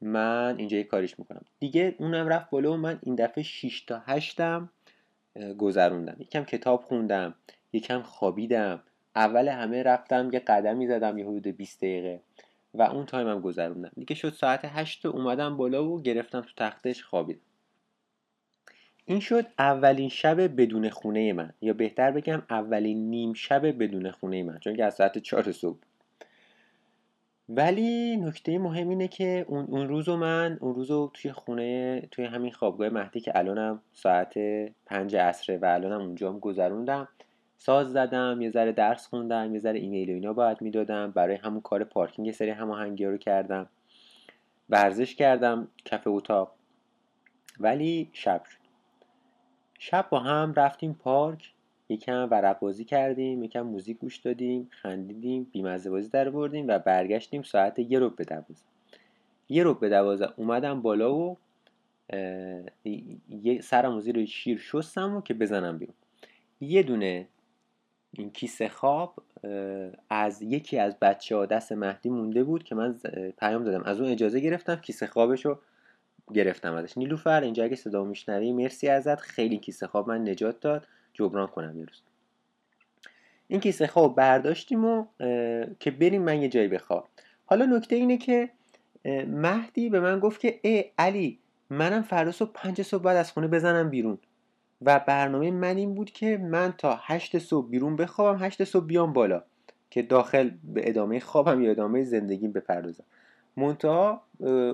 من 0.00 0.54
اینجا 0.58 0.76
یه 0.76 0.84
کاریش 0.84 1.18
می‌کنم. 1.18 1.42
دیگه 1.60 1.94
اونم 1.98 2.28
رفت 2.28 2.50
بالا 2.50 2.72
و 2.72 2.76
من 2.76 2.98
این 3.02 3.14
دفعه 3.14 3.44
6 3.44 3.80
تا 3.80 4.02
8 4.06 4.40
گذروندم. 5.58 6.16
یکم 6.18 6.44
کتاب 6.44 6.82
خوندم 6.82 7.34
یکم 7.72 8.02
خوابیدم. 8.02 8.82
اول 9.16 9.48
همه 9.48 9.82
رفتم 9.82 10.30
یه 10.32 10.38
قدمی 10.38 10.86
زدم 10.86 11.18
یه 11.18 11.24
حدود 11.24 11.46
20 11.46 11.78
دقیقه 11.78 12.20
و 12.74 12.82
اون 12.82 13.06
تایمم 13.06 13.40
گذروندم. 13.40 13.90
دیگه 13.96 14.14
شد 14.14 14.32
ساعت 14.32 14.60
8 14.64 15.06
اومدم 15.06 15.56
بالا 15.56 15.88
و 15.88 16.02
گرفتم 16.02 16.40
تو 16.40 16.50
تختش 16.56 17.02
خوابیدم. 17.04 17.40
این 19.04 19.20
شد 19.20 19.46
اولین 19.58 20.08
شب 20.08 20.60
بدون 20.60 20.90
خونه 20.90 21.32
من 21.32 21.52
یا 21.60 21.72
بهتر 21.72 22.10
بگم 22.10 22.42
اولین 22.50 23.10
نیم 23.10 23.32
شب 23.32 23.82
بدون 23.82 24.10
خونه 24.10 24.42
من 24.42 24.58
چون 24.58 24.76
که 24.76 24.84
از 24.84 24.94
ساعت 24.94 25.18
4 25.18 25.52
صبح 25.52 25.78
ولی 27.52 28.16
نکته 28.16 28.58
مهم 28.58 28.88
اینه 28.88 29.08
که 29.08 29.44
اون, 29.48 29.66
اون 29.68 29.88
روزو 29.88 30.16
من 30.16 30.58
اون 30.60 30.74
روزو 30.74 31.10
توی 31.14 31.32
خونه 31.32 32.00
توی 32.10 32.24
همین 32.24 32.52
خوابگاه 32.52 32.88
مهدی 32.88 33.20
که 33.20 33.38
الانم 33.38 33.80
ساعت 33.92 34.34
پنج 34.86 35.16
عصره 35.16 35.58
و 35.58 35.64
الانم 35.64 36.00
اونجا 36.00 36.32
هم 36.32 36.38
گذروندم 36.38 37.08
ساز 37.58 37.92
زدم 37.92 38.40
یه 38.40 38.50
ذره 38.50 38.72
درس 38.72 39.06
خوندم 39.06 39.54
یه 39.54 39.60
ذره 39.60 39.78
ایمیل 39.78 40.10
و 40.10 40.12
اینا 40.12 40.32
باید 40.32 40.62
می‌دادم 40.62 41.10
برای 41.10 41.36
همون 41.36 41.60
کار 41.60 41.84
پارکینگ 41.84 42.26
یه 42.26 42.32
سری 42.32 42.50
هماهنگی 42.50 43.04
رو 43.04 43.16
کردم. 43.16 43.68
ورزش 44.68 45.14
کردم 45.14 45.68
کف 45.84 46.02
اتاق. 46.06 46.52
ولی 47.60 48.10
شب 48.12 48.44
شد. 48.44 48.58
شب 49.78 50.06
با 50.10 50.18
هم 50.20 50.54
رفتیم 50.56 50.94
پارک. 50.94 51.52
یکم 51.90 52.28
ورق 52.30 52.58
بازی 52.58 52.84
کردیم 52.84 53.42
یکم 53.42 53.60
موزیک 53.60 53.98
گوش 53.98 54.16
دادیم 54.16 54.68
خندیدیم 54.70 55.46
بیمزه 55.52 55.90
بازی 55.90 56.08
در 56.08 56.30
بردیم 56.30 56.68
و 56.68 56.78
برگشتیم 56.78 57.42
ساعت 57.42 57.78
یه 57.78 57.98
رو 57.98 58.10
به 58.10 58.24
دوازه 58.24 58.64
یه 59.48 59.62
رو 59.62 59.74
به 59.74 59.88
دوازه 59.88 60.28
اومدم 60.36 60.82
بالا 60.82 61.14
و 61.14 61.36
یه 63.28 63.60
سرم 63.60 64.00
زیر 64.00 64.24
شیر 64.24 64.58
شستم 64.58 65.16
و 65.16 65.20
که 65.20 65.34
بزنم 65.34 65.78
بیرون. 65.78 65.94
یه 66.60 66.82
دونه 66.82 67.26
این 68.12 68.30
کیسه 68.30 68.68
خواب 68.68 69.14
از 70.10 70.42
یکی 70.42 70.78
از 70.78 70.98
بچه 70.98 71.36
ها 71.36 71.46
دست 71.46 71.72
مهدی 71.72 72.08
مونده 72.08 72.44
بود 72.44 72.64
که 72.64 72.74
من 72.74 72.98
پیام 73.38 73.64
دادم. 73.64 73.82
از 73.82 74.00
اون 74.00 74.10
اجازه 74.10 74.40
گرفتم 74.40 74.76
کیسه 74.76 75.06
خوابش 75.06 75.44
رو 75.46 75.58
گرفتم 76.34 76.74
ازش. 76.74 76.98
نیلوفر 76.98 77.40
اینجا 77.40 77.64
اگه 77.64 77.76
صدا 77.76 78.04
میشنوی 78.04 78.52
مرسی 78.52 78.88
ازت. 78.88 79.20
خیلی 79.20 79.58
کیسه 79.58 79.86
خواب 79.86 80.08
من 80.08 80.28
نجات 80.28 80.60
داد. 80.60 80.86
جبران 81.12 81.46
کنم 81.46 81.78
یه 81.78 81.84
روز. 81.84 82.02
این 83.48 83.60
کیسه 83.60 83.86
خواب 83.86 84.16
برداشتیم 84.16 84.84
و 84.84 85.06
که 85.80 85.90
بریم 85.90 86.22
من 86.22 86.42
یه 86.42 86.48
جایی 86.48 86.68
بخواب 86.68 87.08
حالا 87.46 87.66
نکته 87.66 87.96
اینه 87.96 88.16
که 88.16 88.50
مهدی 89.26 89.88
به 89.88 90.00
من 90.00 90.20
گفت 90.20 90.40
که 90.40 90.60
ای 90.62 90.84
علی 90.98 91.38
منم 91.70 92.02
فردا 92.02 92.32
صبح 92.32 92.50
پنج 92.54 92.82
صبح 92.82 93.02
بعد 93.02 93.16
از 93.16 93.32
خونه 93.32 93.48
بزنم 93.48 93.90
بیرون. 93.90 94.18
و 94.82 95.00
برنامه 95.06 95.50
من 95.50 95.76
این 95.76 95.94
بود 95.94 96.10
که 96.10 96.36
من 96.36 96.74
تا 96.78 97.00
هشت 97.02 97.38
صبح 97.38 97.68
بیرون 97.68 97.96
بخوابم 97.96 98.44
هشت 98.44 98.64
صبح 98.64 98.86
بیام 98.86 99.12
بالا 99.12 99.42
که 99.90 100.02
داخل 100.02 100.50
به 100.64 100.88
ادامه 100.88 101.20
خوابم 101.20 101.62
یا 101.62 101.70
ادامه 101.70 102.04
زندگیم 102.04 102.52
بپردازم. 102.52 103.04
منتها 103.56 104.22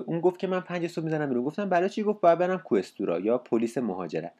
اون 0.05 0.21
گفت 0.21 0.39
که 0.39 0.47
من 0.47 0.59
پنج 0.59 0.87
صبح 0.87 1.05
می‌زنم 1.05 1.29
بیرون. 1.29 1.43
گفتم 1.43 1.69
برای 1.69 1.89
چی؟ 1.89 2.03
گفت 2.03 2.21
باید 2.21 2.39
برم 2.39 2.57
کوستورا 2.57 3.19
یا 3.19 3.37
پلیس 3.37 3.77
مهاجرت. 3.77 4.33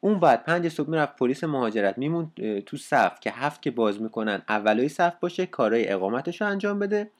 اون 0.00 0.20
بعد 0.20 0.44
پنج 0.44 0.68
صبح 0.68 0.90
می‌رفت 0.90 1.16
پلیس 1.16 1.44
مهاجرت 1.44 1.98
میمون 1.98 2.32
تو 2.66 2.76
صف 2.76 3.20
که 3.20 3.30
هفت 3.30 3.62
که 3.62 3.70
باز 3.70 4.02
می‌کنن 4.02 4.42
اولای 4.48 4.88
صف 4.88 5.14
باشه 5.20 5.46
کارهای 5.46 5.88
اقامتش 5.88 6.40
رو 6.40 6.46
انجام 6.46 6.78
بده. 6.78 7.10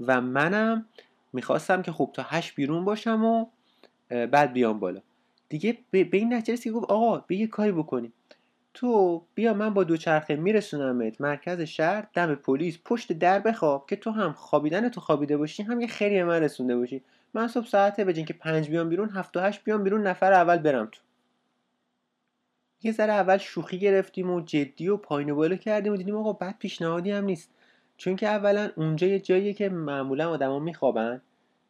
و 0.00 0.20
منم 0.20 0.86
می‌خواستم 1.32 1.82
که 1.82 1.92
خب 1.92 2.10
تا 2.12 2.22
هشت 2.22 2.54
بیرون 2.54 2.84
باشم 2.84 3.24
و 3.24 3.46
بعد 4.08 4.52
بیام 4.52 4.80
بالا. 4.80 5.00
دیگه 5.48 5.78
به 5.90 6.08
این 6.12 6.34
نتیجه 6.34 6.62
که 6.62 6.70
گفت 6.70 6.90
آقا 6.90 7.18
به 7.18 7.36
یه 7.36 7.46
کاری 7.46 7.72
بکنیم. 7.72 8.12
تو 8.74 9.22
بیا 9.34 9.54
من 9.54 9.74
با 9.74 9.84
دوچرخه 9.84 10.36
میرسونمت 10.36 11.20
مرکز 11.20 11.60
شهر 11.60 12.06
دم 12.14 12.34
پلیس 12.34 12.78
پشت 12.84 13.12
در 13.12 13.38
بخواب 13.38 13.86
که 13.88 13.96
تو 13.96 14.10
هم 14.10 14.32
خوابیدن 14.32 14.88
تو 14.88 15.00
خوابیده 15.00 15.36
باشی 15.36 15.62
هم 15.62 15.80
یه 15.80 15.86
خیلی 15.86 16.14
به 16.14 16.24
من 16.24 16.40
رسونده 16.42 16.76
باشی. 16.76 17.02
من 17.34 17.48
صبح 17.48 17.66
ساعته 17.66 18.04
بجین 18.04 18.24
که 18.24 18.32
پنج 18.32 18.68
بیام 18.68 18.88
بیرون 18.88 19.10
هفت 19.10 19.36
و 19.36 19.40
هشت 19.40 19.64
بیام 19.64 19.84
بیرون 19.84 20.06
نفر 20.06 20.32
اول 20.32 20.56
برم 20.56 20.88
تو. 20.92 21.00
یه 22.82 22.92
ذره 22.92 23.12
اول 23.12 23.36
شوخی 23.36 23.78
گرفتیم 23.78 24.30
و 24.30 24.40
جدی 24.40 24.88
و 24.88 24.96
پایین 24.96 25.34
بالا 25.34 25.56
کردیم 25.56 25.92
و 25.92 25.96
دیدیم 25.96 26.16
آقا 26.16 26.32
بد 26.32 26.54
پیشنهادی 26.58 27.10
هم 27.10 27.24
نیست. 27.24 27.50
چون 27.96 28.16
که 28.16 28.28
اولا 28.28 28.70
اونجا 28.76 29.06
یه 29.06 29.18
جاییه 29.18 29.52
که 29.52 29.68
معمولا 29.68 30.30
آدما 30.30 30.58
میخوابن 30.58 31.22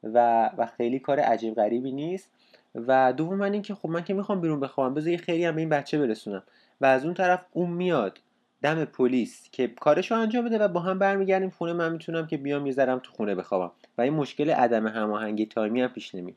و 0.03 0.51
و 0.59 0.67
خیلی 0.77 0.99
کار 0.99 1.21
عجیب 1.21 1.55
غریبی 1.55 1.93
نیست. 1.93 2.31
و 2.75 3.13
دوم 3.13 3.35
من 3.39 3.53
اینکه 3.53 3.75
خب 3.75 3.89
من 3.89 4.05
که 4.05 4.15
می‌خوام 4.15 4.41
بیرون 4.41 4.61
بخوابم 4.61 4.95
بذار 4.95 5.13
یه 5.13 5.17
خیلی 5.17 5.45
هم 5.45 5.55
به 5.55 5.61
این 5.61 5.69
بچه 5.69 5.99
برسونم. 5.99 6.43
و 6.81 6.87
از 6.87 7.05
اون 7.05 7.15
طرف 7.15 7.41
اون 7.53 7.71
میاد 7.71 8.19
دم 8.63 8.85
پلیس 8.85 9.49
که 9.53 9.69
کارشو 9.69 10.15
انجام 10.15 10.45
بده 10.45 10.59
و 10.59 10.69
با 10.69 10.81
هم 10.81 10.99
برمیگردیم 10.99 11.51
خونه. 11.51 11.73
من 11.73 11.93
می‌تونم 11.93 12.27
که 12.27 12.37
بیام 12.37 12.67
یه 12.67 12.75
تو 12.75 13.13
خونه 13.13 13.35
بخوابم. 13.35 13.73
و 13.99 14.03
این 14.03 14.13
مشکل 14.13 14.51
عدم 14.51 14.87
هماهنگی 14.87 15.47
تایمی 15.47 15.83
هم 15.83 15.89
پیش 15.89 16.15
نمیاد. 16.15 16.37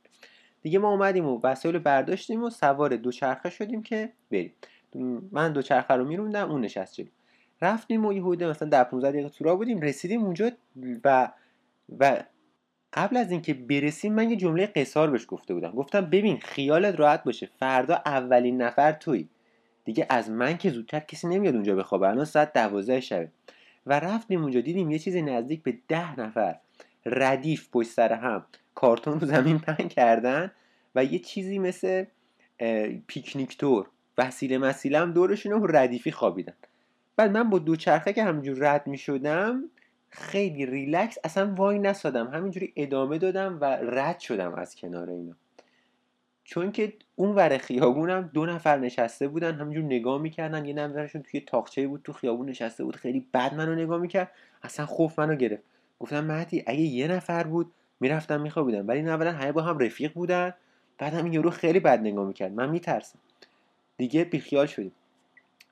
دیگه 0.66 0.80
ما 0.80 0.90
اومدیم 0.90 1.26
و 1.26 1.40
وسایل 1.44 1.80
برداشتیم 1.80 2.44
و 2.44 2.50
سوار 2.50 2.96
دوچرخه 2.96 3.50
شدیم 3.50 3.84
که 3.84 4.12
بریم. 4.32 4.54
من 5.32 5.54
دوچرخه 5.54 5.94
رو 5.94 6.06
میروندم 6.06 6.52
اون 6.52 6.62
نشست 6.62 6.94
جلو 6.94 7.08
رفتیم 7.62 8.06
و 8.06 8.14
یه 8.14 8.22
حدود 8.22 8.44
مثلا 8.44 8.70
در 8.70 8.84
15 8.84 9.12
دقیقه 9.12 9.30
تو 9.30 9.58
بودیم 9.58 9.82
رسیدیم 9.82 10.24
اونجا 10.24 10.52
و 11.04 11.32
و 12.00 12.24
قبل 12.94 13.18
از 13.18 13.32
اینکه 13.32 13.54
برسیم 13.54 14.14
من 14.14 14.30
یه 14.30 14.36
جمله 14.36 14.66
قصار 14.66 15.12
بهش 15.12 15.26
گفته 15.28 15.54
بودم. 15.54 15.72
گفتم 15.72 16.02
ببین 16.02 16.38
خیالت 16.38 17.00
راحت 17.00 17.24
باشه 17.24 17.50
فردا 17.60 18.02
اولین 18.06 18.62
نفر 18.62 18.92
توی 18.92 19.28
دیگه 19.84 20.06
از 20.10 20.30
من 20.30 20.58
که 20.58 20.70
زودتر 20.70 21.00
کسی 21.00 21.28
نمیاد 21.28 21.56
اونجا 21.56 21.76
بخوابه. 21.76 22.10
الان 22.10 22.26
ساعت 22.26 22.54
دوازده 22.54 23.00
شبه. 23.00 23.30
و 23.86 24.00
رفتیم 24.00 24.42
اونجا 24.42 24.62
دیدیم 24.62 24.92
یه 24.92 25.00
چیزی 25.00 25.22
نزدیک 25.22 25.64
به 25.64 25.78
ده 25.88 26.20
نفر. 26.20 26.56
ردیف 27.06 27.70
پشت 27.72 27.90
سر 27.90 28.14
هم. 28.14 28.46
کارتون 28.76 29.20
رو 29.20 29.28
زمین 29.28 29.60
پهن 29.60 29.88
کردن 29.88 30.52
و 30.96 31.04
یه 31.04 31.20
چیزی 31.20 31.60
مثل 31.60 32.06
پیکنیک 33.08 33.58
تور 33.58 33.88
وسیله 34.18 34.58
مسیله 34.58 35.00
هم 35.00 35.14
دورشون 35.14 35.52
رو 35.52 35.68
ردیفی 35.68 36.12
خوابیدن. 36.12 36.54
بعد 37.16 37.32
من 37.32 37.50
با 37.50 37.60
دوچرخه 37.60 38.14
که 38.14 38.24
همینجور 38.24 38.58
رد 38.60 38.88
می 38.88 38.98
شدم 38.98 39.64
خیلی 40.10 40.66
ریلکس 40.66 41.18
اصلا 41.24 41.54
وای 41.56 41.80
نسادم. 41.80 42.28
همینجوری 42.28 42.74
ادامه 42.76 43.18
دادم 43.18 43.58
و 43.62 43.66
رد 43.66 44.20
شدم 44.20 44.54
از 44.54 44.76
کنار 44.76 45.10
اینا. 45.10 45.36
چون 46.44 46.72
که 46.72 46.94
اون 47.16 47.36
ور 47.36 47.58
خیابونم 47.58 48.30
دو 48.34 48.46
نفر 48.46 48.78
نشسته 48.78 49.28
بودن 49.28 49.56
همینجور 49.56 49.84
نگاه 49.84 50.22
می‌کردن 50.22 50.66
یه 50.66 50.74
نفرشون 50.74 51.22
توی 51.22 51.40
تاقچه 51.40 51.88
بود 51.88 52.02
تو 52.04 52.14
خیابون 52.14 52.50
نشسته 52.50 52.84
بود 52.84 52.96
خیلی 52.96 53.28
بد 53.34 53.54
منو 53.54 53.76
نگاه 53.76 54.02
می‌کرد 54.02 54.32
اصلا 54.64 54.86
خوف 54.86 55.20
منو 55.20 55.36
گرفت. 55.36 55.64
گفتم 56.00 56.26
مهدی 56.26 56.64
اگه 56.68 56.82
یه 56.82 57.08
نفر 57.08 57.44
بود 57.44 57.72
می‌رفتم 58.00 58.42
میخوابیدم. 58.42 58.88
ولی 58.88 59.02
نه 59.02 59.32
همه 59.32 59.52
با 59.52 59.62
هم 59.62 59.80
رفیق 59.80 60.14
بودن 60.14 60.54
بعد 60.98 61.14
هم 61.14 61.24
این 61.24 61.34
یورو 61.34 61.50
خیلی 61.50 61.80
بد 61.80 62.00
نگاه 62.00 62.28
می‌کرد. 62.28 62.52
من 62.52 62.70
میترسم 62.70 63.20
دیگه 63.98 64.24
بیخیال 64.24 64.66
شدیم. 64.66 64.92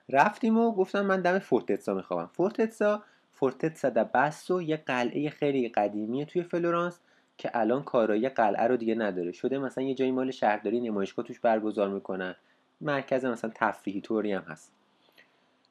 رفتیم 0.08 0.58
و 0.58 0.72
گفتم 0.72 1.06
من 1.06 1.20
دم 1.20 1.38
فورتتسا 1.38 1.94
میخوابم. 1.94 2.30
فورتتسا 2.32 3.02
فورتتسا 3.32 3.90
دا 3.90 4.04
بسو 4.04 4.62
یه 4.62 4.76
قلعه 4.76 5.30
خیلی 5.30 5.68
قدیمیه 5.68 6.24
توی 6.24 6.42
فلورانس 6.42 6.98
که 7.38 7.50
الان 7.54 7.82
کارایی 7.82 8.28
قلعه 8.28 8.66
رو 8.66 8.76
دیگه 8.76 8.94
نداره. 8.94 9.32
شده 9.32 9.58
مثلا 9.58 9.84
یه 9.84 9.94
جایی 9.94 10.12
مال 10.12 10.30
شهرداری 10.30 10.80
نمایشگاه 10.80 11.24
توش 11.24 11.40
برگزار 11.40 11.88
می‌کنن. 11.88 12.34
مرکز 12.80 13.24
مثلا 13.24 13.50
تفریحی 13.54 14.00
طوری 14.00 14.32
هم 14.32 14.42
هست. 14.42 14.72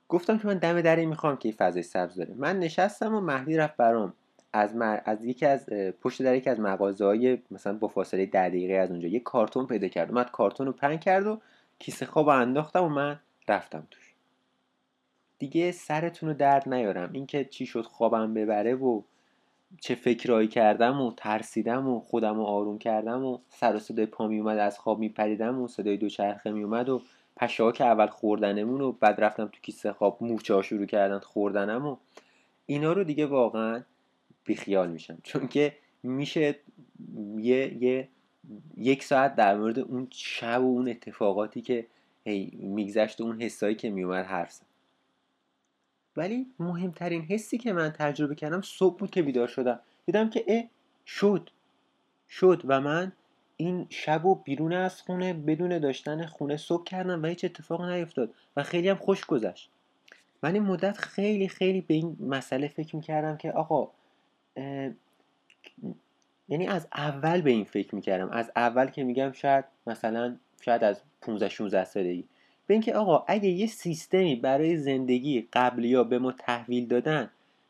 گفتم 0.10 0.38
که 0.38 0.48
من 0.48 0.58
دم 0.58 0.82
دری 0.82 1.06
می‌خوام 1.06 1.38
که 1.38 1.50
این 1.50 1.56
فضای 1.58 1.84
سبز 1.84 2.16
داره. 2.16 2.34
من 2.38 2.60
نشستم 2.60 3.16
و 3.16 3.22
مهدی 3.22 3.58
رفت 3.58 3.78
برام. 3.78 4.14
از, 4.54 4.76
مر... 4.76 5.02
از 5.06 5.26
یکی 5.26 5.46
از 5.46 5.66
پشت 6.02 6.24
در 6.24 6.36
یکی 6.36 6.50
از 6.50 6.60
مغازه 6.60 7.06
های 7.06 7.38
مثلا 7.52 7.74
با 7.74 7.88
فاصله 7.88 8.26
ده 8.26 8.50
دقیقه 8.50 8.74
از 8.74 8.92
اونجا 8.92 9.08
یه 9.08 9.20
کارتون 9.20 9.68
پیدا 9.68 9.88
کرد. 9.88 10.10
اومد 10.10 10.32
کارتون 10.32 10.68
رو 10.68 10.74
پنگ 10.74 11.00
کرد 11.00 11.28
و 11.28 11.42
کیسه 11.80 12.06
خواب 12.06 12.30
انداختم 12.30 12.84
و 12.84 12.90
من 12.90 13.20
رفتم 13.48 13.88
توش. 13.92 14.14
دیگه 15.40 15.72
سرتون 15.72 16.30
رو 16.30 16.36
درد 16.36 16.74
نیارم. 16.74 17.10
اینکه 17.14 17.46
چی 17.46 17.66
شد 17.66 17.86
خوابم 17.86 18.34
ببره 18.34 18.76
و 18.76 19.02
چه 19.82 19.96
فکرهایی 19.96 20.48
کردم 20.48 21.02
و 21.02 21.14
ترسیدم 21.18 21.88
و 21.88 22.00
خودم 22.00 22.36
رو 22.36 22.44
آروم 22.44 22.78
کردم 22.78 23.26
و 23.26 23.38
سر 23.50 23.76
و 23.76 23.80
صدای 23.80 24.06
پا 24.06 24.28
می 24.28 24.40
اومد 24.40 24.58
از 24.58 24.80
خواب 24.80 25.00
میپریدم 25.00 25.62
و 25.62 25.68
صدای 25.68 25.98
دوچرخه 25.98 26.52
می 26.52 26.64
اومد 26.64 26.90
و 26.90 27.02
پشه 27.38 27.72
که 27.72 27.86
اول 27.86 28.08
خوردنمون 28.08 28.82
و 28.82 28.92
بعد 28.92 29.22
رفتم 29.22 29.46
تو 29.46 29.60
کیسه 29.62 29.94
خواب 29.94 30.18
مورچه 30.22 30.54
ها 30.54 30.62
شروع 30.62 30.86
کردن 30.86 31.20
خوردنم 31.20 31.86
و 31.86 31.98
اینا 32.66 32.94
رو 32.94 33.04
دیگه 33.04 33.26
واقعا 33.26 33.84
بیخیال 34.46 34.92
میشم. 34.92 35.18
چون 35.24 35.48
که 35.48 35.76
میشه 36.04 36.56
یه, 37.38 37.84
یه 37.84 38.08
یک 38.78 39.04
ساعت 39.04 39.36
در 39.36 39.58
مورد 39.58 39.80
اون 39.80 40.08
شب 40.12 40.62
و 40.62 40.66
اون 40.66 40.90
اتفاقاتی 40.90 41.62
که 41.62 41.88
هی 42.26 42.52
میگذشت 42.54 43.22
و 43.22 43.24
اون 43.24 43.42
حسایی 43.42 43.76
که 43.76 43.90
میومد 43.90 44.26
حرف 44.26 44.60
ولی 46.18 46.46
مهمترین 46.60 47.22
حسی 47.22 47.58
که 47.58 47.74
من 47.74 47.90
تجربه 47.90 48.36
کردم 48.36 48.62
صبح 48.62 48.98
بود 48.98 49.12
که 49.12 49.22
بیدار 49.22 49.48
شدم. 49.48 49.80
دیدم 50.06 50.30
که 50.30 50.44
اه 50.48 50.64
شد. 51.06 51.50
شد 52.30 52.62
و 52.66 52.82
من 52.82 53.12
این 53.58 53.88
شب 53.90 54.26
و 54.26 54.36
بیرون 54.36 54.74
از 54.74 55.02
خونه 55.02 55.34
بدون 55.34 55.80
داشتن 55.80 56.26
خونه 56.26 56.58
صبح 56.58 56.84
کردم 56.84 57.24
و 57.24 57.26
هیچ 57.26 57.46
اتفاق 57.46 57.82
نیفتاد 57.82 58.34
و 58.58 58.64
خیلی 58.64 58.90
هم 58.90 58.96
خوش 58.96 59.26
گذشت. 59.26 59.70
من 60.44 60.54
این 60.54 60.64
مدت 60.64 60.98
خیلی 60.98 61.48
خیلی 61.48 61.82
به 61.82 61.94
این 61.94 62.18
مسئله 62.20 62.68
فکر 62.68 62.96
می‌کردم 62.96 63.38
که 63.38 63.52
آقا 63.52 63.92
یعنی 66.50 66.68
از 66.68 66.88
اول 66.96 67.42
به 67.42 67.50
این 67.50 67.64
فکر 67.64 67.96
می‌کردم. 67.96 68.30
از 68.30 68.52
اول 68.56 68.86
که 68.86 69.04
میگم 69.04 69.32
شاید 69.32 69.66
مثلا 69.88 70.36
شاید 70.62 70.84
از 70.84 71.02
15 71.22 71.50
16 71.50 71.86
سالگی. 71.86 72.26
به 72.68 72.74
اینکه 72.74 72.94
آقا 72.94 73.26
اگه 73.28 73.50
یه 73.50 73.68
سیستمی 73.68 74.36
برای 74.36 74.78
زندگی 74.78 75.48
قبلی 75.54 75.96
ها 75.96 76.04
به 76.04 76.20
ما 76.20 76.32
تحویل 76.32 76.88
دادن 76.88 77.30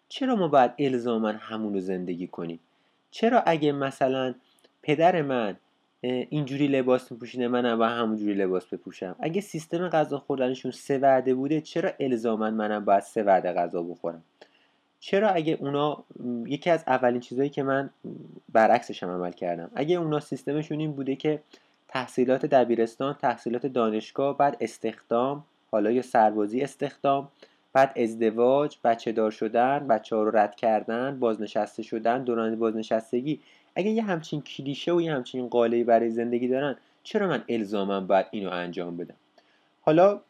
چرا 0.09 0.35
ما 0.35 0.47
باید 0.47 0.71
الزاما 0.79 1.27
همون 1.27 1.73
رو 1.73 1.79
زندگی 1.79 2.27
کنیم؟ 2.27 2.59
چرا 3.11 3.41
اگه 3.41 3.71
مثلا 3.71 4.35
پدر 4.81 5.21
من 5.21 5.57
اینجوری 6.01 6.67
لباس 6.67 7.11
میپوشیده 7.11 7.47
منم 7.47 7.77
با 7.77 7.87
همونجوری 7.87 8.33
لباس 8.33 8.65
بپوشم؟ 8.65 9.15
اگه 9.19 9.41
سیستم 9.41 9.87
غذا 9.89 10.19
خوردنشون 10.19 10.71
سه 10.71 10.97
وعده 10.97 11.33
بوده 11.33 11.61
چرا 11.61 11.91
الزاما 11.99 12.49
منم 12.49 12.85
باید 12.85 13.03
سه 13.03 13.23
وعده 13.23 13.53
غذا 13.53 13.83
بخورم؟ 13.83 14.23
چرا 15.05 15.29
اگه 15.29 15.57
اونا 15.59 16.03
یکی 16.45 16.69
از 16.69 16.83
اولین 16.87 17.19
چیزهایی 17.19 17.49
که 17.49 17.63
من 17.63 17.89
برعکسش 18.51 19.03
هم 19.03 19.09
عمل 19.09 19.31
کردم. 19.31 19.71
اگه 19.75 19.95
اونا 19.95 20.19
سیستمشون 20.19 20.79
این 20.79 20.91
بوده 20.91 21.15
که 21.15 21.39
تحصیلات 21.87 22.45
دبیرستان 22.45 23.13
تحصیلات 23.13 23.65
دانشگاه 23.65 24.37
بعد 24.37 24.57
استخدام 24.61 25.43
حالا 25.71 25.91
یا 25.91 26.01
سربازی 26.01 26.61
استخدام 26.61 27.27
بعد 27.73 27.99
ازدواج 27.99 28.77
بچه 28.83 29.11
دار 29.11 29.31
شدن 29.31 29.87
بچه 29.87 30.15
ها 30.15 30.23
رو 30.23 30.37
رد 30.37 30.55
کردن 30.55 31.19
بازنشسته 31.19 31.83
شدن 31.83 32.23
دوران 32.23 32.59
بازنشستگی. 32.59 33.39
اگه 33.75 33.89
یه 33.89 34.03
همچین 34.03 34.41
کلیشه 34.41 34.93
و 34.93 35.01
یه 35.01 35.13
همچین 35.13 35.47
قاله‌ای 35.47 35.83
برای 35.83 36.09
زندگی 36.09 36.47
دارن 36.47 36.75
چرا 37.03 37.27
من 37.27 37.43
الزامم 37.49 38.07
باید 38.07 38.25
اینو 38.31 38.49
انجام 38.49 38.97
بدم؟ 38.97 39.15
حالا 39.81 40.21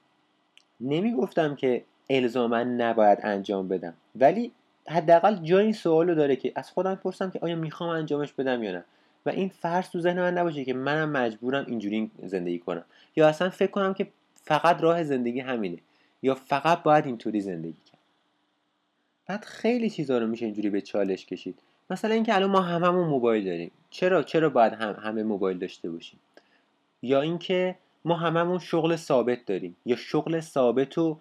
نمی‌گفتم 0.82 1.56
که 1.56 1.84
الزاما 2.10 2.64
نباید 2.64 3.20
انجام 3.24 3.68
بدم 3.68 3.94
ولی 4.16 4.52
حداقل 4.88 5.36
جای 5.36 5.64
این 5.64 5.74
سوال 5.74 6.08
رو 6.10 6.16
داره 6.16 6.36
که 6.36 6.52
از 6.56 6.72
خودم 6.72 6.96
پرسم 6.96 7.30
که 7.30 7.40
آیا 7.42 7.56
می‌خوام 7.56 7.90
انجامش 7.90 8.34
بدم 8.34 8.64
یا 8.64 8.72
نه. 8.72 8.84
و 9.26 9.30
این 9.30 9.50
فرض 9.50 9.90
تو 9.90 10.00
ذهن 10.00 10.22
من 10.22 10.38
نباشه 10.38 10.66
که 10.66 10.74
منم 10.74 11.10
مجبورم 11.10 11.66
اینجوری 11.68 12.12
زندگی 12.24 12.60
کنم. 12.60 12.86
یا 13.16 13.28
اصلا 13.28 13.50
فکر 13.50 13.72
کنم 13.72 13.94
که 13.94 14.08
فقط 14.36 14.82
راه 14.82 15.04
زندگی 15.04 15.40
همینه. 15.40 15.78
یا 16.22 16.36
فقط 16.36 16.84
باید 16.84 17.06
اینطوری 17.06 17.42
زندگی 17.42 17.78
کرد 17.86 18.00
بعد 19.28 19.46
خیلی 19.46 19.90
چیزا 19.90 20.18
رو 20.18 20.28
میشه 20.28 20.46
اینجوری 20.46 20.70
به 20.70 20.82
چالش 20.82 21.26
کشید. 21.26 21.60
مثلا 21.90 22.14
اینکه 22.14 22.36
الان 22.36 22.50
ما 22.50 22.62
هممون 22.62 23.08
موبایل 23.08 23.46
داریم. 23.46 23.72
چرا 23.90 24.24
چرا 24.24 24.50
باید 24.50 24.74
هم 24.74 24.96
همه 25.04 25.24
موبایل 25.24 25.58
داشته 25.60 25.90
باشیم؟ 25.90 26.20
یا 27.02 27.22
اینکه 27.22 27.76
ما 28.06 28.16
هممون 28.16 28.60
شغل 28.60 28.96
ثابت 28.96 29.46
داریم. 29.46 29.76
یا 29.86 29.96
شغل 29.96 30.40
ثابت 30.40 30.98
رو 30.98 31.20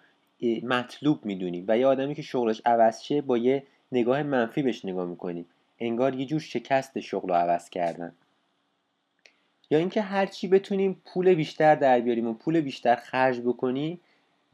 مطلوب 0.63 1.25
می‌دونیم 1.25 1.65
و 1.67 1.77
یه 1.77 1.87
آدمی 1.87 2.15
که 2.15 2.21
شغلش 2.21 2.61
عوض 2.65 3.01
شه 3.01 3.21
با 3.21 3.37
یه 3.37 3.63
نگاه 3.91 4.23
منفی 4.23 4.61
بهش 4.61 4.85
نگاه 4.85 5.05
می‌کنیم. 5.05 5.45
انگار 5.79 6.15
یه 6.15 6.25
جور 6.25 6.39
شکست 6.39 6.99
شغل 6.99 7.29
رو 7.29 7.35
عوض 7.35 7.69
کردن. 7.69 8.11
یا 9.69 9.79
اینکه 9.79 10.01
هرچی 10.01 10.47
بتونیم 10.47 11.01
پول 11.05 11.33
بیشتر 11.33 11.75
در 11.75 11.99
بیاریم 11.99 12.27
و 12.27 12.33
پول 12.33 12.61
بیشتر 12.61 12.95
خرج 12.95 13.39
بکنیم 13.39 13.99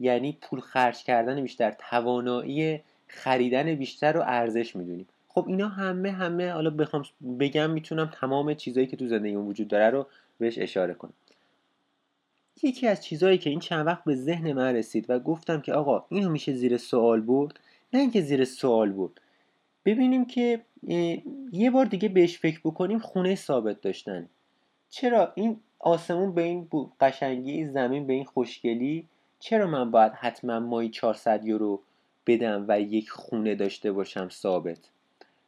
یعنی 0.00 0.38
پول 0.40 0.60
خرج 0.60 1.04
کردن 1.04 1.42
بیشتر 1.42 1.74
توانایی 1.90 2.80
خریدن 3.06 3.74
بیشتر 3.74 4.12
رو 4.12 4.20
ارزش 4.20 4.76
می‌دونیم. 4.76 5.06
خب 5.28 5.44
اینا 5.48 5.68
همه 5.68 6.10
همه 6.10 6.50
حالا 6.50 6.70
بخوام 6.70 7.04
بگم 7.40 7.70
می‌تونم 7.70 8.10
تمام 8.20 8.54
چیزهایی 8.54 8.86
که 8.86 8.96
تو 8.96 9.06
زندگی 9.06 9.34
وجود 9.34 9.68
داره 9.68 9.90
رو 9.90 10.06
بهش 10.38 10.58
اشاره 10.58 10.94
کنم. 10.94 11.12
یکی 12.64 12.86
از 12.86 13.04
چیزهایی 13.04 13.38
که 13.38 13.50
این 13.50 13.60
چند 13.60 13.86
وقت 13.86 14.04
به 14.04 14.14
ذهن 14.14 14.52
من 14.52 14.76
رسید 14.76 15.06
و 15.08 15.18
گفتم 15.18 15.60
که 15.60 15.72
آقا 15.72 16.04
اینو 16.08 16.30
میشه 16.30 16.52
زیر 16.52 16.76
سوال 16.76 17.20
برد؟ 17.20 17.60
نه 17.92 18.00
اینکه 18.00 18.20
زیر 18.20 18.44
سوال 18.44 18.92
برد. 18.92 19.20
ببینیم 19.84 20.24
که 20.24 20.60
یه 21.52 21.70
بار 21.70 21.84
دیگه 21.84 22.08
بهش 22.08 22.38
فکر 22.38 22.60
بکنیم 22.64 22.98
خونه 22.98 23.34
ثابت 23.34 23.80
داشتن 23.80 24.28
چرا 24.90 25.32
این 25.34 25.60
آسمون 25.78 26.34
به 26.34 26.42
این 26.42 26.68
قشنگی 27.00 27.66
زمین 27.66 28.06
به 28.06 28.12
این 28.12 28.24
خوشگلی 28.24 29.06
چرا 29.38 29.66
من 29.66 29.90
باید 29.90 30.12
حتما 30.12 30.60
مایی 30.60 30.88
400 30.88 31.44
یورو 31.44 31.82
بدم 32.26 32.64
و 32.68 32.80
یک 32.80 33.10
خونه 33.10 33.54
داشته 33.54 33.92
باشم 33.92 34.28
ثابت؟ 34.28 34.78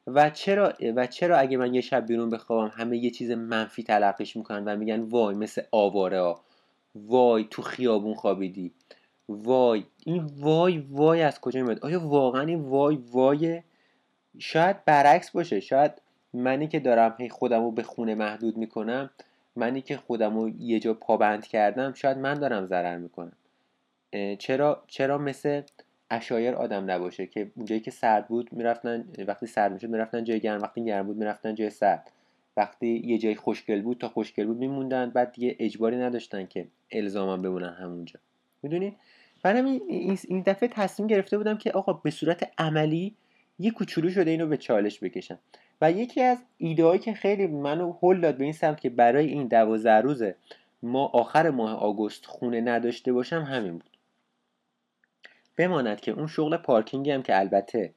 و 0.07 0.31
چرا 0.31 0.73
و 0.97 1.07
چرا 1.07 1.39
اگه 1.39 1.57
من 1.57 1.75
یه 1.75 1.81
شب 1.81 2.07
بیرون 2.07 2.31
بخوابم 2.31 2.73
همه 2.75 2.99
یه 2.99 3.11
چیز 3.11 3.31
منفی 3.31 3.83
تلقیش 3.83 4.37
می‌کنن 4.37 4.65
و 4.65 4.77
میگن 4.77 5.01
وای 5.01 5.35
مثل 5.35 5.63
آواره 5.71 6.21
ها 6.21 6.41
وای 6.95 7.47
تو 7.51 7.63
خیابون 7.63 8.15
خوابیدی. 8.15 8.73
وای 9.29 9.85
این 10.07 10.31
وای 10.37 10.79
وای 10.79 11.23
از 11.23 11.41
کجا 11.41 11.63
میاد؟ 11.63 11.85
آیا 11.85 12.01
واقعا 12.09 12.43
این 12.43 12.61
وای 12.61 12.97
وای 12.97 13.63
شاید 14.39 14.85
برعکس 14.85 15.31
باشه؟ 15.31 15.61
شاید 15.61 15.93
منی 16.35 16.69
که 16.69 16.81
دارم 16.81 17.15
هی 17.19 17.29
خودم 17.29 17.71
به 17.71 17.83
خونه 17.83 18.15
محدود 18.15 18.57
می‌کنم 18.57 19.11
منی 19.57 19.83
که 19.83 19.97
خودم 19.97 20.39
رو 20.39 20.49
یه 20.49 20.81
جا 20.81 20.95
پابند 20.95 21.47
کردم 21.47 21.93
شاید 21.93 22.19
من 22.19 22.35
دارم 22.35 22.67
ضرر 22.67 22.97
می‌کنم. 22.97 23.37
چرا 24.39 24.85
چرا 24.87 25.19
مثل 25.19 25.63
اشایر 26.11 26.55
آدم 26.55 26.91
نباشه 26.91 27.27
که 27.27 27.53
اونجایی 27.57 27.81
که 27.81 27.91
سرد 27.91 28.29
بود 28.29 28.53
می‌رفتن 28.53 29.05
وقتی 29.29 29.47
سرد 29.47 29.73
می‌شد 29.73 29.89
می‌رفتن 29.89 30.25
جای 30.25 30.41
گرم 30.41 30.63
وقتی 30.63 30.85
گرم 30.85 31.07
بود 31.07 31.17
می‌رفتن 31.17 31.55
جای 31.55 31.71
سرد. 31.71 32.11
وقتی 32.57 33.03
یه 33.05 33.19
جای 33.19 33.35
خوشگل 33.35 33.83
بود 33.83 33.99
تا 33.99 34.09
خوشگل 34.09 34.47
بود 34.47 34.57
میموندن 34.57 35.11
بعد 35.11 35.33
دیگه 35.33 35.57
اجباری 35.59 35.97
نداشتن 35.97 36.47
که 36.47 36.69
الزاما 36.91 37.37
بمونن 37.37 37.73
همونجا. 37.73 38.21
می‌دونید 38.63 38.97
من 39.45 39.81
این 40.29 40.43
دفعه 40.47 40.69
تصمیم 40.69 41.07
گرفته 41.07 41.39
بودم 41.39 41.59
که 41.59 41.71
آقا 41.71 41.93
به 41.93 42.11
صورت 42.11 42.51
عملی 42.59 43.17
یه 43.59 43.71
کوچولو 43.71 44.11
شده 44.11 44.31
اینو 44.31 44.47
به 44.47 44.57
چالش 44.57 45.01
بکشم. 45.01 45.39
و 45.81 45.93
یکی 45.93 46.23
از 46.23 46.39
ایده 46.59 46.99
که 46.99 47.13
خیلی 47.13 47.47
منو 47.47 47.95
هل 48.03 48.21
داد 48.21 48.37
به 48.37 48.45
این 48.45 48.53
سمت 48.53 48.81
که 48.81 48.91
برای 48.91 49.27
این 49.27 49.49
دوازده 49.49 50.01
روزه 50.01 50.37
ما 50.83 51.07
آخر 51.07 51.51
ماه 51.51 51.75
آگوست 51.75 52.27
خونه 52.27 52.61
نداشته 52.61 53.13
باشم 53.13 53.43
همین 53.43 53.73
بود. 53.73 53.97
بماند 55.57 56.01
که 56.01 56.13
اون 56.13 56.27
شغل 56.27 56.57
پارکینگی 56.57 57.11
هم 57.11 57.23
که 57.23 57.39
البته 57.39 57.95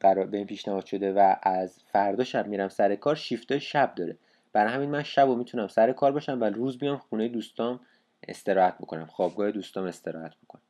قرار 0.00 0.26
به 0.26 0.36
این 0.36 0.46
پیشنهاد 0.46 0.86
شده 0.86 1.12
و 1.12 1.36
از 1.42 1.82
فردا 1.92 2.24
شب 2.24 2.46
میرم 2.46 2.68
سر 2.68 2.94
کار 2.94 3.14
شیفت 3.14 3.58
شب 3.58 3.94
داره. 3.94 4.16
برای 4.52 4.72
همین 4.72 4.90
من 4.90 5.02
شب 5.02 5.28
و 5.28 5.36
می‌تونم 5.36 5.68
سر 5.68 5.92
کار 5.92 6.12
باشم 6.12 6.40
و 6.40 6.44
روز 6.44 6.78
بیام 6.78 6.96
خونه 6.96 7.28
دوستام 7.28 7.80
استراحت 8.28 8.78
بکنم. 8.78 9.06
خوابگاه 9.06 9.50
دوستام 9.50 9.84
استراحت 9.84 10.32
بکنم. 10.44 10.62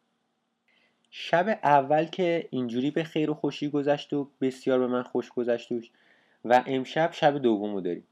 شب 1.11 1.59
اول 1.63 2.05
که 2.05 2.49
اینجوری 2.51 2.91
به 2.91 3.05
خیر 3.05 3.31
و 3.31 3.35
خوشی 3.35 3.69
گذشت 3.69 4.13
و 4.13 4.29
بسیار 4.41 4.79
به 4.79 4.87
من 4.87 5.03
خوش 5.03 5.29
گذشت 5.29 5.69
و 6.45 6.65
امشب 6.67 7.13
شب 7.13 7.39
دومو 7.39 7.81
داریم. 7.81 8.05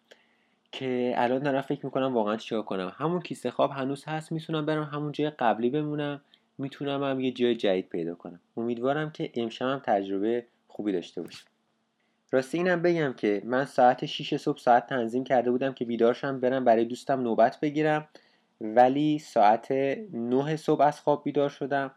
که 0.72 1.14
الان 1.16 1.42
دارم 1.42 1.60
فکر 1.60 1.86
می‌کنم 1.86 2.14
واقعا 2.14 2.36
چیکار 2.36 2.62
کنم. 2.62 2.92
همون 2.96 3.20
کیسه 3.20 3.50
خواب 3.50 3.70
هنوز 3.70 4.04
هست 4.04 4.32
می‌تونم 4.32 4.66
برم 4.66 4.82
همون 4.82 5.12
جای 5.12 5.30
قبلی 5.30 5.70
بمونم. 5.70 6.20
می‌تونم 6.58 7.04
هم 7.04 7.20
یه 7.20 7.32
جای 7.32 7.54
جدید 7.54 7.88
پیدا 7.88 8.14
کنم. 8.14 8.40
امیدوارم 8.56 9.10
که 9.10 9.30
امشب 9.34 9.66
هم 9.66 9.82
تجربه 9.84 10.46
خوبی 10.68 10.92
داشته 10.92 11.22
باشم. 11.22 11.46
راستی 12.30 12.58
اینم 12.58 12.82
بگم 12.82 13.12
که 13.12 13.42
من 13.44 13.64
ساعت 13.64 14.06
6 14.06 14.36
صبح 14.36 14.58
ساعت 14.58 14.86
تنظیم 14.86 15.24
کرده 15.24 15.50
بودم 15.50 15.72
که 15.72 15.84
بیدارشم 15.84 16.40
برم 16.40 16.64
برای 16.64 16.84
دوستم 16.84 17.20
نوبت 17.20 17.60
بگیرم. 17.60 18.08
ولی 18.60 19.18
ساعت 19.18 19.72
9 20.12 20.56
صبح 20.56 20.82
از 20.82 21.00
خواب 21.00 21.24
بیدار 21.24 21.48
شدم 21.48 21.90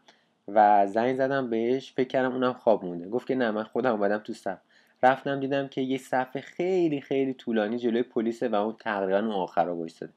و 0.48 0.86
زنگ 0.86 1.16
زدم 1.16 1.50
بهش 1.50 1.92
فکر 1.92 2.08
کردم 2.08 2.32
اونم 2.32 2.52
خواب 2.52 2.84
مونده. 2.84 3.08
گفت 3.08 3.26
که 3.26 3.34
نه 3.34 3.50
من 3.50 3.64
خودم 3.64 3.92
اومدم 3.92 4.18
تو 4.18 4.32
صف. 4.32 4.58
رفتم 5.02 5.40
دیدم 5.40 5.68
که 5.68 5.80
یه 5.80 5.98
صف 5.98 6.40
خیلی 6.40 7.00
خیلی 7.00 7.34
طولانی 7.34 7.78
جلوی 7.78 8.02
پلیس 8.02 8.42
و 8.42 8.54
اون 8.54 8.76
تقریبا 8.80 9.18
اون 9.18 9.30
آخر 9.30 9.60
وایستاده. 9.60 10.12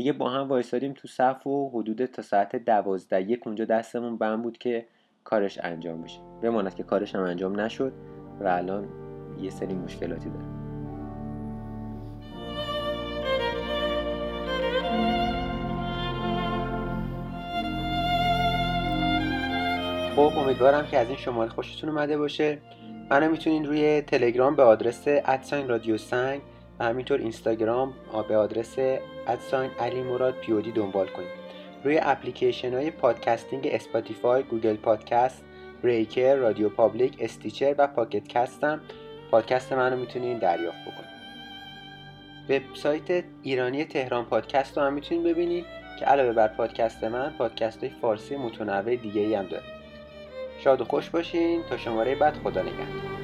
دیگه 0.00 0.12
با 0.12 0.30
هم 0.30 0.48
وایستادیم 0.48 0.92
تو 0.92 1.08
صف 1.08 1.46
و 1.46 1.70
حدود 1.70 2.04
تا 2.04 2.22
ساعت 2.22 2.56
دوازده 2.56 3.22
یک 3.22 3.46
اونجا 3.46 3.64
دستمون 3.64 4.18
بند 4.18 4.42
بود 4.42 4.58
که 4.58 4.86
کارش 5.24 5.58
انجام 5.62 6.02
بشه. 6.02 6.20
بماند 6.42 6.74
که 6.74 6.82
کارش 6.82 7.14
هم 7.14 7.22
انجام 7.22 7.60
نشد 7.60 7.92
و 8.40 8.48
الان 8.48 8.88
یه 9.40 9.50
سری 9.50 9.74
مشکلاتی 9.74 10.30
داره. 10.30 10.44
خب 20.16 20.38
امیدوارم 20.38 20.86
که 20.86 20.98
از 20.98 21.08
این 21.08 21.16
شماره 21.16 21.50
خوشتون 21.50 21.90
اومده 21.90 22.18
باشه. 22.18 22.58
منو 23.10 23.30
می‌تونین 23.30 23.64
روی 23.64 24.00
تلگرام 24.00 24.56
به 24.56 24.62
آدرس 24.62 25.04
at 25.06 25.27
sign 25.27 25.68
رادیو 25.68 25.98
سنگ 25.98 26.40
همینطور 26.84 27.18
اینستاگرام 27.18 27.94
به 28.28 28.36
آدرس 28.36 28.78
at 29.26 29.41
sign 29.41 29.70
علی 29.80 30.02
مراد 30.02 30.34
پیودی 30.34 30.72
دنبال 30.72 31.06
کنید. 31.06 31.40
روی 31.84 32.00
اپلیکیشن 32.02 32.74
های 32.74 32.90
podcasting 32.90 33.68
Spotify 33.70 34.42
Google 34.42 34.76
Podcast 34.76 35.44
Breaker 35.82 36.34
RadioPublic 36.34 37.16
Stitcher 37.20 37.74
و 37.78 37.86
Pocket 37.86 38.28
Casts 38.28 38.65
هم 38.65 38.80
پادکست 39.30 39.72
منو 39.72 39.96
می‌تونین 39.96 40.38
دریافت 40.38 40.78
بکنید. 40.82 41.10
وبسایت 42.48 43.24
ایرانی 43.42 43.84
تهران 43.84 44.24
پادکست 44.24 44.78
رو 44.78 44.84
هم 44.84 44.92
می‌تونین 44.92 45.24
ببینید 45.24 45.64
که 45.98 46.04
علاوه 46.04 46.32
بر 46.32 46.48
پادکست 46.48 47.04
من 47.04 47.34
پادکست 47.38 47.84
های 47.84 47.92
فارسی 48.00 48.36
متنوع 48.36 48.96
دیگه 48.96 49.20
ای 49.20 49.34
هم 49.34 49.46
داره 49.46 49.64
شاد 50.64 50.80
و 50.80 50.84
خوش 50.84 51.10
باشین. 51.10 51.62
تا 51.70 51.76
شماره 51.76 52.14
بعد 52.14 52.34
خدا 52.34 52.62
نگهدار. 52.62 53.19